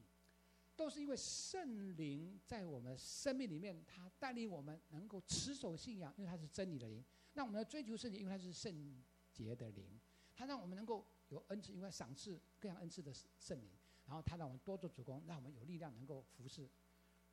[0.77, 7.05] 都是因为圣灵在我们生命里面，他带领我们能够持守信仰，因为他是真理的灵。
[7.35, 10.01] 那我们要追求圣洁，因为他是圣洁的灵，
[10.33, 11.05] 他让我们能够。
[11.31, 13.71] 有恩赐，因为赏赐各样恩赐的圣灵，
[14.07, 16.69] 然后他让我们多做主工，让我们有力量能够服侍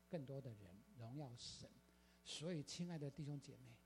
[0.08, 1.70] 更多的人，荣耀神。
[2.24, 3.76] 所以，亲爱的弟兄姐妹，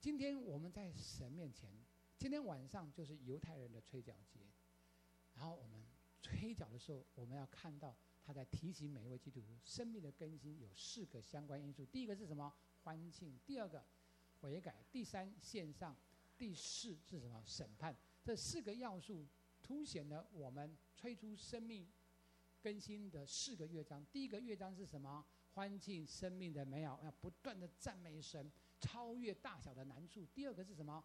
[0.00, 1.70] 今天我们在神面前，
[2.18, 4.40] 今天晚上就是犹太人的吹角节。
[5.34, 5.84] 然后我们
[6.22, 7.94] 吹角的时候，我们要看到
[8.24, 12.52] 他在提醒每一位基督徒，生命的更新有四个相关因素：第一个是什么？
[12.82, 13.84] 欢庆；第二个
[14.40, 15.94] 悔改；第三献上；
[16.38, 17.42] 第四是什么？
[17.46, 17.94] 审判。
[18.26, 19.24] 这四个要素
[19.62, 21.86] 凸显了我们吹出生命
[22.60, 24.04] 更新的四个乐章。
[24.06, 25.24] 第一个乐章是什么？
[25.54, 28.50] 欢庆生命的美好，要不断的赞美神，
[28.80, 30.26] 超越大小的难处。
[30.34, 31.04] 第二个是什么？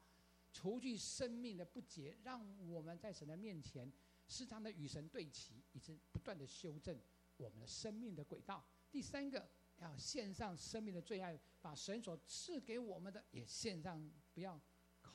[0.51, 3.93] 除去生命的不洁，让我们在神的面前
[4.27, 6.99] 时常的与神对齐，以及不断的修正
[7.37, 8.65] 我们的生命的轨道。
[8.91, 9.47] 第三个
[9.77, 14.59] 要献上生命的最爱，把神所赐给我们的也献上，不要。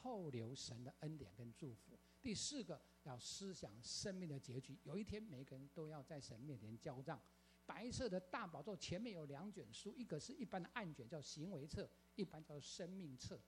[0.07, 1.98] 扣留神的恩典跟祝福。
[2.22, 4.78] 第四个，要思想生命的结局。
[4.84, 7.20] 有一天，每个人都要在神面前交账。
[7.66, 11.84] 白色的大宝座前面有两卷书，一个是一般的案卷，叫行为册；
[12.14, 13.40] 一般叫生命册。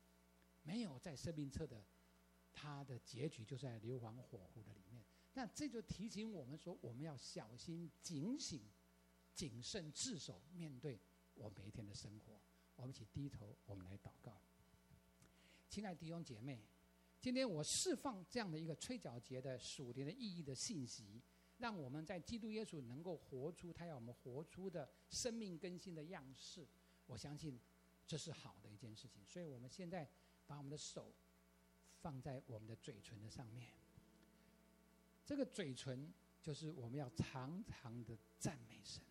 [0.64, 1.80] 没有在生命册的，
[2.52, 5.04] 他的结局就在硫磺火湖的里面。
[5.34, 8.68] 那这就提醒我们说，我们要小心、警醒、
[9.32, 10.98] 谨慎、自守，面对
[11.34, 12.40] 我每一天的生活。
[12.74, 14.40] 我们一起低头，我们来祷告。
[15.68, 16.64] 亲爱的弟兄姐妹，
[17.20, 21.22] 今天我释放这样的一个吹角节的属灵的意义的信息，
[21.58, 26.66] 让我们在基督耶稣能够活出他要我们活出的生命更新的样式。
[27.06, 27.60] 我相信
[28.06, 30.08] 这是好的一件事情，所以我们现在
[30.46, 31.12] 把我们的手
[32.00, 33.68] 放在我们的嘴唇的上面。
[35.26, 36.10] 这个嘴唇
[36.42, 39.02] 就是我们要常常的赞美神，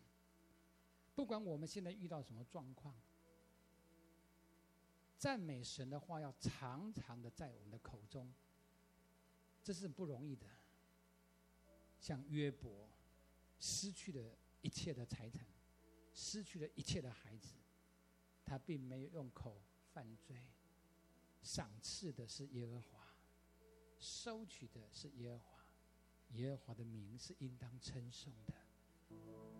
[1.14, 3.00] 不管我们现在遇到什么状况。
[5.18, 8.32] 赞美神的话要常常的在我们的口中，
[9.64, 10.46] 这是不容易的。
[11.98, 12.88] 像约伯，
[13.58, 15.44] 失去了一切的财产，
[16.14, 17.56] 失去了一切的孩子，
[18.44, 19.60] 他并没有用口
[19.92, 20.36] 犯罪。
[21.42, 23.12] 赏赐的是耶和华，
[23.98, 25.64] 收取的是耶和华，
[26.34, 28.54] 耶和华的名是应当称颂的。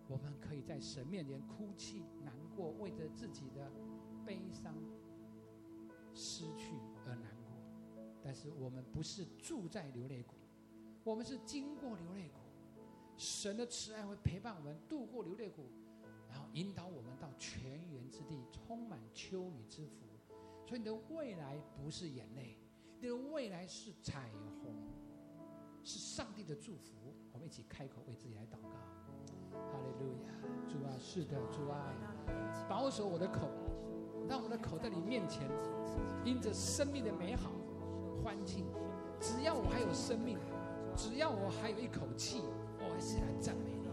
[0.07, 3.69] 我们可以在神面前哭泣、难过，为着自己的
[4.25, 4.73] 悲伤。
[6.13, 6.73] 失去
[7.05, 10.35] 而难过，但是我们不是住在流泪谷，
[11.03, 12.35] 我们是经过流泪谷。
[13.17, 15.65] 神的慈爱会陪伴我们度过流泪谷，
[16.29, 20.05] 然后引导我们到泉源之地，充满秋雨之福。
[20.65, 22.57] 所以你的未来不是眼泪，
[23.01, 24.29] 你的未来是彩
[24.61, 24.73] 虹，
[25.83, 27.13] 是上帝的祝福。
[27.33, 28.69] 我们一起开口为自己来祷告。
[29.51, 30.31] 哈利路亚，
[30.69, 31.91] 主啊，是的，主啊，
[32.69, 33.49] 保守我的口，
[34.29, 35.49] 让我们的口袋里面前，
[36.23, 37.49] 因着生命的美好
[38.23, 38.63] 欢庆。
[39.19, 40.37] 只要我还有生命，
[40.95, 42.43] 只要我还有一口气，
[42.77, 43.89] 我还是来赞美你的。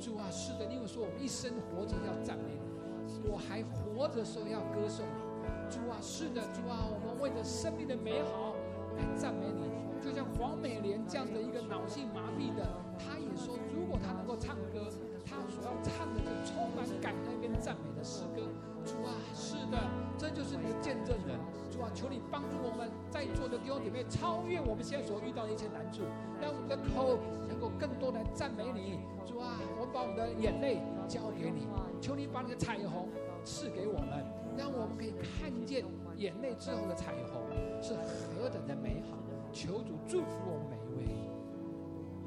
[0.00, 5.22] 主啊，是的，因为说我们一生活着要赞美你，我还活着的时候要歌颂你。
[5.70, 8.56] 主啊，是的，主啊，我们为着生命的美好
[8.98, 9.70] 来赞美你。
[10.02, 12.66] 就像黄美莲这样的一个脑性麻痹的，
[12.98, 14.90] 他也说，如果他能够唱歌，
[15.24, 18.42] 他所要唱的就充满感恩跟赞美的诗歌。
[18.84, 19.78] 主啊，是的，
[20.18, 21.38] 这就是你的见证人。
[21.70, 26.02] 主啊，求你帮助我们在座的弟兄姐妹超越我们现在所遇到的一切难处，
[26.40, 27.18] 让我们的口
[27.48, 29.00] 能够更多的赞美你。
[29.24, 31.66] 主啊，我把我们的眼泪交给你，
[32.00, 33.08] 求你把你的彩虹
[33.44, 34.24] 赐给我们，
[34.56, 35.84] 让我们可以看见
[36.16, 37.42] 眼泪之后的彩虹
[37.82, 37.94] 是
[38.36, 39.16] 何等的美好。
[39.52, 41.14] 求主祝福我们每一位。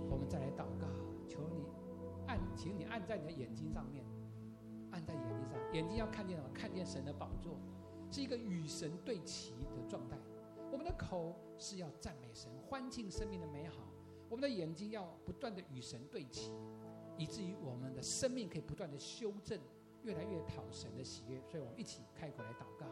[0.09, 0.76] 我们再来祷告，
[2.67, 4.03] 请你按在你的眼睛上面。
[4.91, 6.49] 按在眼睛上，眼睛要看见什么？
[6.53, 7.57] 看见神的宝座，
[8.11, 10.17] 是一个与神对齐的状态。
[10.69, 13.75] 我们的口是要赞美神，欢庆生命的美好。
[14.29, 16.51] 我们的眼睛要不断的与神对齐，
[17.17, 19.57] 以至于我们的生命可以不断的修正，
[20.03, 21.41] 越来越讨神的喜悦。
[21.49, 22.85] 所以我们一起开口来祷告。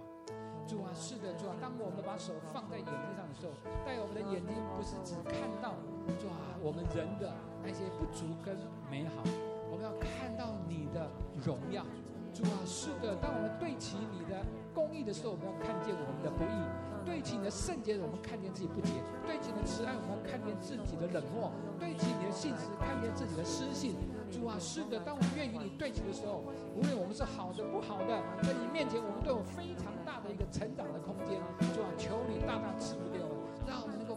[0.65, 3.53] 主啊，是的，主啊，当我们把手放在眼睛上的时候，
[3.85, 5.75] 带我们的眼睛不是只看到，
[6.17, 8.55] 主啊，我们人的那些不足跟
[8.89, 9.23] 美好。
[9.75, 11.11] 我们要看到你的
[11.43, 11.83] 荣耀，
[12.33, 13.13] 主啊，是的。
[13.19, 14.39] 当我们对齐你的
[14.73, 16.63] 公义的时候，我们要看见我们的不义；
[17.03, 23.99] 对齐你的圣洁，我们看见自己不洁；对齐你的慈爱，我们要看见自己的冷漠；对齐你的信实，看见自己的失信。
[24.31, 24.95] 主啊，是的。
[25.03, 26.39] 当我们愿与你对齐的时候，
[26.71, 28.15] 无论我们是好的不好的，
[28.47, 31.35] 在你面前，我们都有非常大的一个成长的空间。
[31.75, 32.95] 主啊，求你大大赐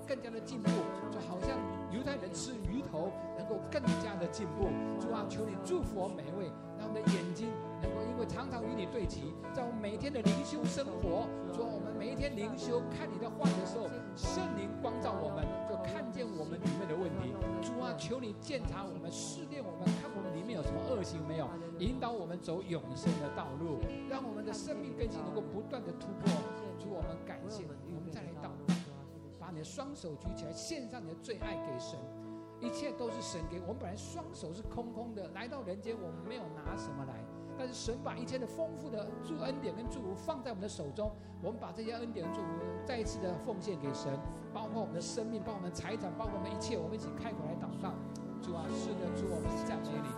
[0.09, 0.70] 更加的进步，
[1.12, 1.59] 就好像
[1.92, 3.12] 犹太人吃鱼头。
[3.38, 4.68] 能够更加的进步，
[5.00, 7.48] 主啊，求你祝福我每一位，让我们的眼睛
[7.80, 13.86] 能够因为常常与你对齐，在我们每天的灵修生活，主啊，我们每一天灵修看你的话的时候，
[14.18, 17.32] 圣灵光照我们，就看见我们里面的问题。
[17.62, 21.48] 主啊，求你检查我们，试炼我们，看我们里面有什么恶行没有，
[21.78, 23.78] 引导我们走永生的道路，
[24.11, 26.26] 让我们的生命更新能够不断的突破。
[26.76, 27.62] 主，我们感谢，
[27.94, 28.74] 我们再来祷告，
[29.59, 31.98] 你的双手举起来，献上你的最爱给神。
[32.61, 37.14] 一切都是神给我们，本来双手是空空的，来到人间我们没有拿什么来，
[37.59, 41.11] 但是神把一切的丰富的祝恩典跟祝福放在我们的手中，
[41.42, 42.46] 我们把这些恩典祝福
[42.86, 44.16] 再一次的奉献给神，
[44.54, 47.94] 包括我们的生命，包括我们的财产，包括我们一切，我们一起开口来祷告，
[48.40, 50.09] 主啊，是的，主，我们赞美你。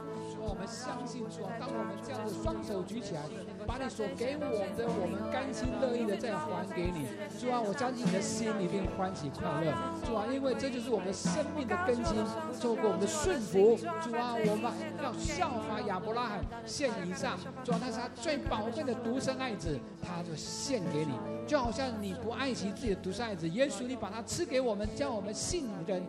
[0.41, 3.23] 我们相信说，当我们这样子双手举起来，
[3.67, 7.07] 把你所给我的，我们甘心乐意的再还给你。
[7.39, 9.73] 主啊，我相信你的心一定欢喜快乐。
[10.05, 12.15] 主啊，因为这就是我们生命的根基，
[12.61, 13.77] 透过我们的顺服。
[14.03, 17.39] 主啊，我们要效法亚伯拉罕献以上。
[17.65, 21.13] 主啊，那是他最宝贵的独生爱子，他就献给你。
[21.47, 26.03] 就好像你不爱惜自己的独生爱子，耶稣，你把他赐给我们，叫我们信人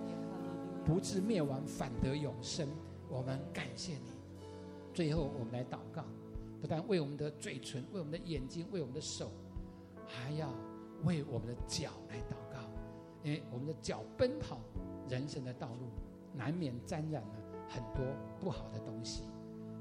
[0.86, 2.68] 不至灭亡，反得永生。
[3.10, 4.12] 我们感谢你。
[4.94, 6.04] 最后，我们来祷告，
[6.62, 9.32] 不但为我们的嘴唇、为我们的眼睛、为我们的手，
[10.06, 10.54] 还要
[11.04, 12.60] 为我们的脚来祷告，
[13.24, 14.60] 因为我们的脚奔跑
[15.10, 15.90] 人生的道路，
[16.36, 17.36] 难免沾染了
[17.68, 18.06] 很多
[18.40, 19.24] 不好的东西。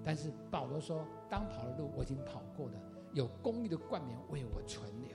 [0.03, 2.74] 但是保罗说：“当跑的路我已经跑过了，
[3.12, 5.11] 有公义的冠冕为我存留。”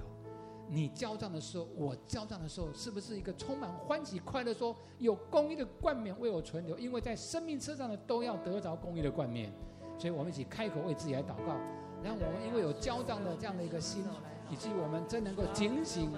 [0.70, 4.54] 你交账的时候，我交账的时候，是不是一个充满欢喜快乐？
[4.54, 9.52] 说有公义的冠冕为我存留，因为在生命车上的都要得着公义的冠冕。
[9.98, 11.56] 所以我们一起开口为自己来祷告，
[12.04, 14.04] 然后我们因为有交账的这样的一个心，
[14.50, 16.12] 以至于我们真能够警醒、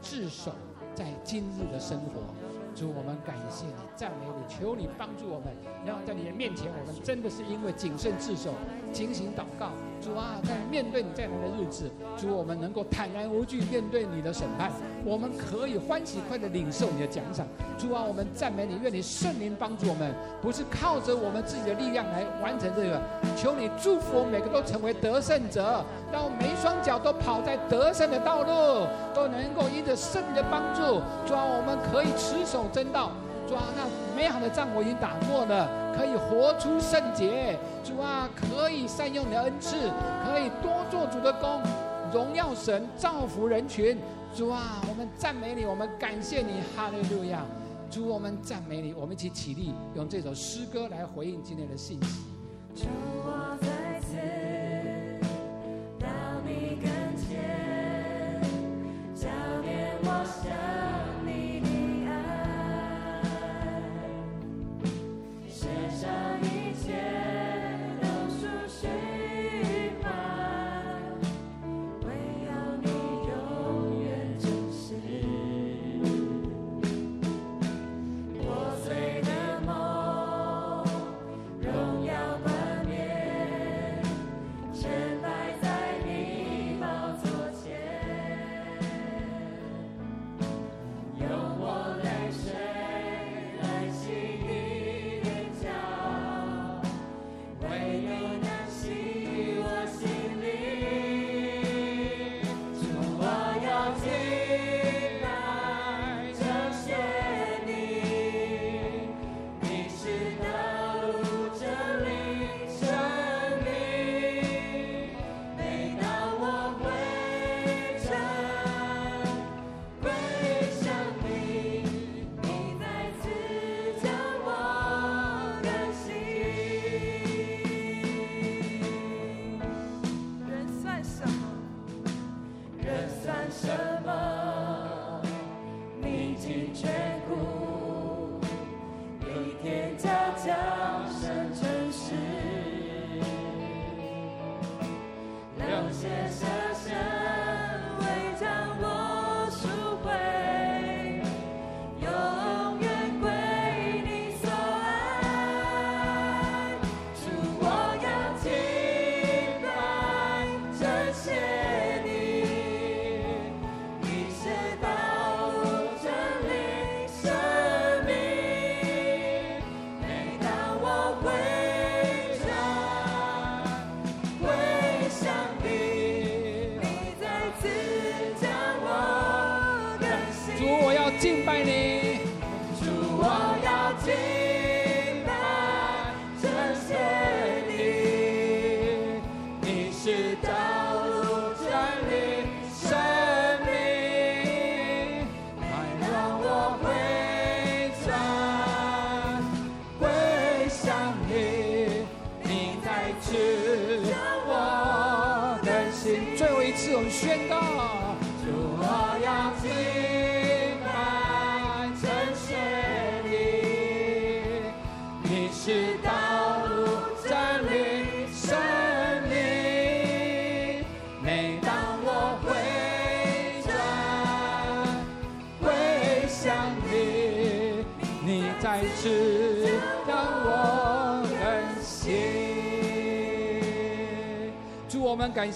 [0.00, 0.52] 自守
[0.94, 2.22] 在今日的生活。
[2.74, 5.48] 主，我们感谢你，赞美你，求你帮助我们，
[5.86, 8.52] 然后在你的面前，我们真的是因为谨慎自守、
[8.92, 9.70] 警醒祷告。
[9.98, 14.70] 主啊，在面对你再来的日子，主，我们能够坦然无惧面对你的审判，
[15.06, 17.46] 我们可以欢喜快的领受你的奖赏。
[17.78, 23.00] 主啊，我们赞美你，愿你圣灵帮助我们，不是靠着我们自己的力量来完成这个。
[23.36, 28.84] 求你祝福我们每个都成为得胜者，让我们每一双脚都跑在得胜的道路，
[29.14, 32.64] 都能够因着圣灵的帮助，主啊，我们可以持守。
[32.72, 33.12] 真道，
[33.46, 33.86] 主啊，那
[34.16, 37.56] 美好的仗我已经打过了，可以活出圣洁。
[37.84, 39.76] 主啊，可以善用你的恩赐，
[40.26, 41.62] 可以多做主的工，
[42.12, 43.96] 荣耀神，造福人群。
[44.34, 47.44] 主啊，我们赞美你，我们感谢你，哈利路亚。
[47.90, 52.86] 主，我们赞美你，我们一起起立，用这首诗歌来回应今天的信息。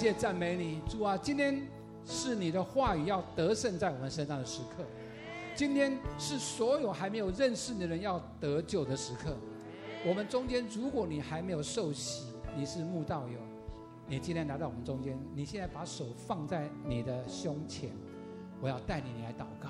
[0.01, 1.15] 谢赞美你，主啊！
[1.19, 1.61] 今天
[2.07, 4.83] 是你的话语要得胜在我们身上的时刻，
[5.55, 9.37] 今天是所有还没有认识你的人要得救的时刻。
[10.07, 13.39] 我们中间，如果你还没有受洗，你是慕道友，
[14.07, 17.91] 你今天来到我们中间，你现在把手放在你的胸前，
[18.63, 19.69] 我要带领你来祷告。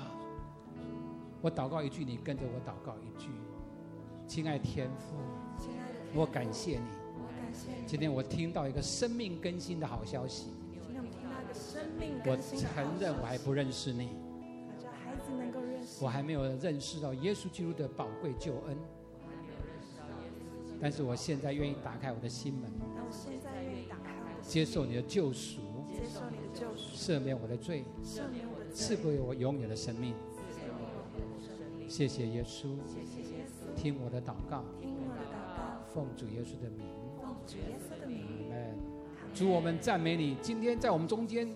[1.41, 3.31] 我祷告一句，你跟着我祷告一句。
[4.25, 5.17] 亲爱天父，
[6.13, 7.00] 我感谢你。
[7.85, 10.47] 今天我听到一个生命更新的好消息。
[12.25, 14.09] 我承认我还不认识你。
[15.99, 18.77] 我还没有认识到耶稣基督的宝贵救恩。
[20.79, 22.71] 但是我现在愿意打开我的心门。
[24.41, 25.59] 接受你的救赎。
[26.75, 27.83] 赦免我的罪。
[28.73, 30.15] 赐给我永远的生命。
[31.87, 32.77] 谢谢耶稣。
[33.75, 34.63] 听我的祷告。
[35.93, 36.69] 奉主耶稣的名。
[36.69, 37.00] 主耶稣的名，
[39.33, 40.35] 主，我们赞美你。
[40.41, 41.47] 今天在我们中间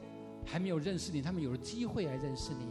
[0.45, 2.65] 还没有认识你，他们有了机会来认识你。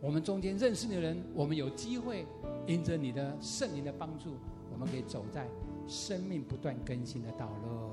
[0.00, 2.26] 我们中间认识你的人，我们有机会
[2.66, 4.34] 因着你的圣灵的帮助，
[4.72, 5.46] 我们可以走在
[5.86, 7.90] 生命不断更新的道路。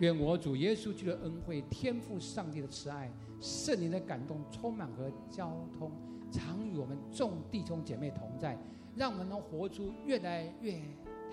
[0.00, 5.90] 愿我主耶稣基督的恩惠、天赋上帝的慈爱、圣灵的感动、充满和交通，
[6.30, 8.58] 常与我们众弟兄姐妹同在，
[8.94, 10.80] 让我们能活出越来越。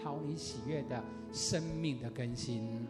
[0.01, 2.87] 讨你喜悦的生命的更新，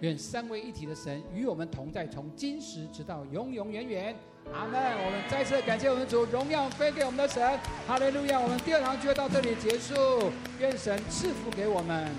[0.00, 4.14] 愿三位一体的神与我们同在，从今时直到永永远远。
[4.52, 4.80] 阿门。
[5.04, 7.58] 我们再次感谢我们主，荣耀归给我们的神。
[7.86, 8.40] 哈利路亚。
[8.40, 9.94] 我们第二堂就要到这里结束，
[10.58, 12.10] 愿神赐福给我们。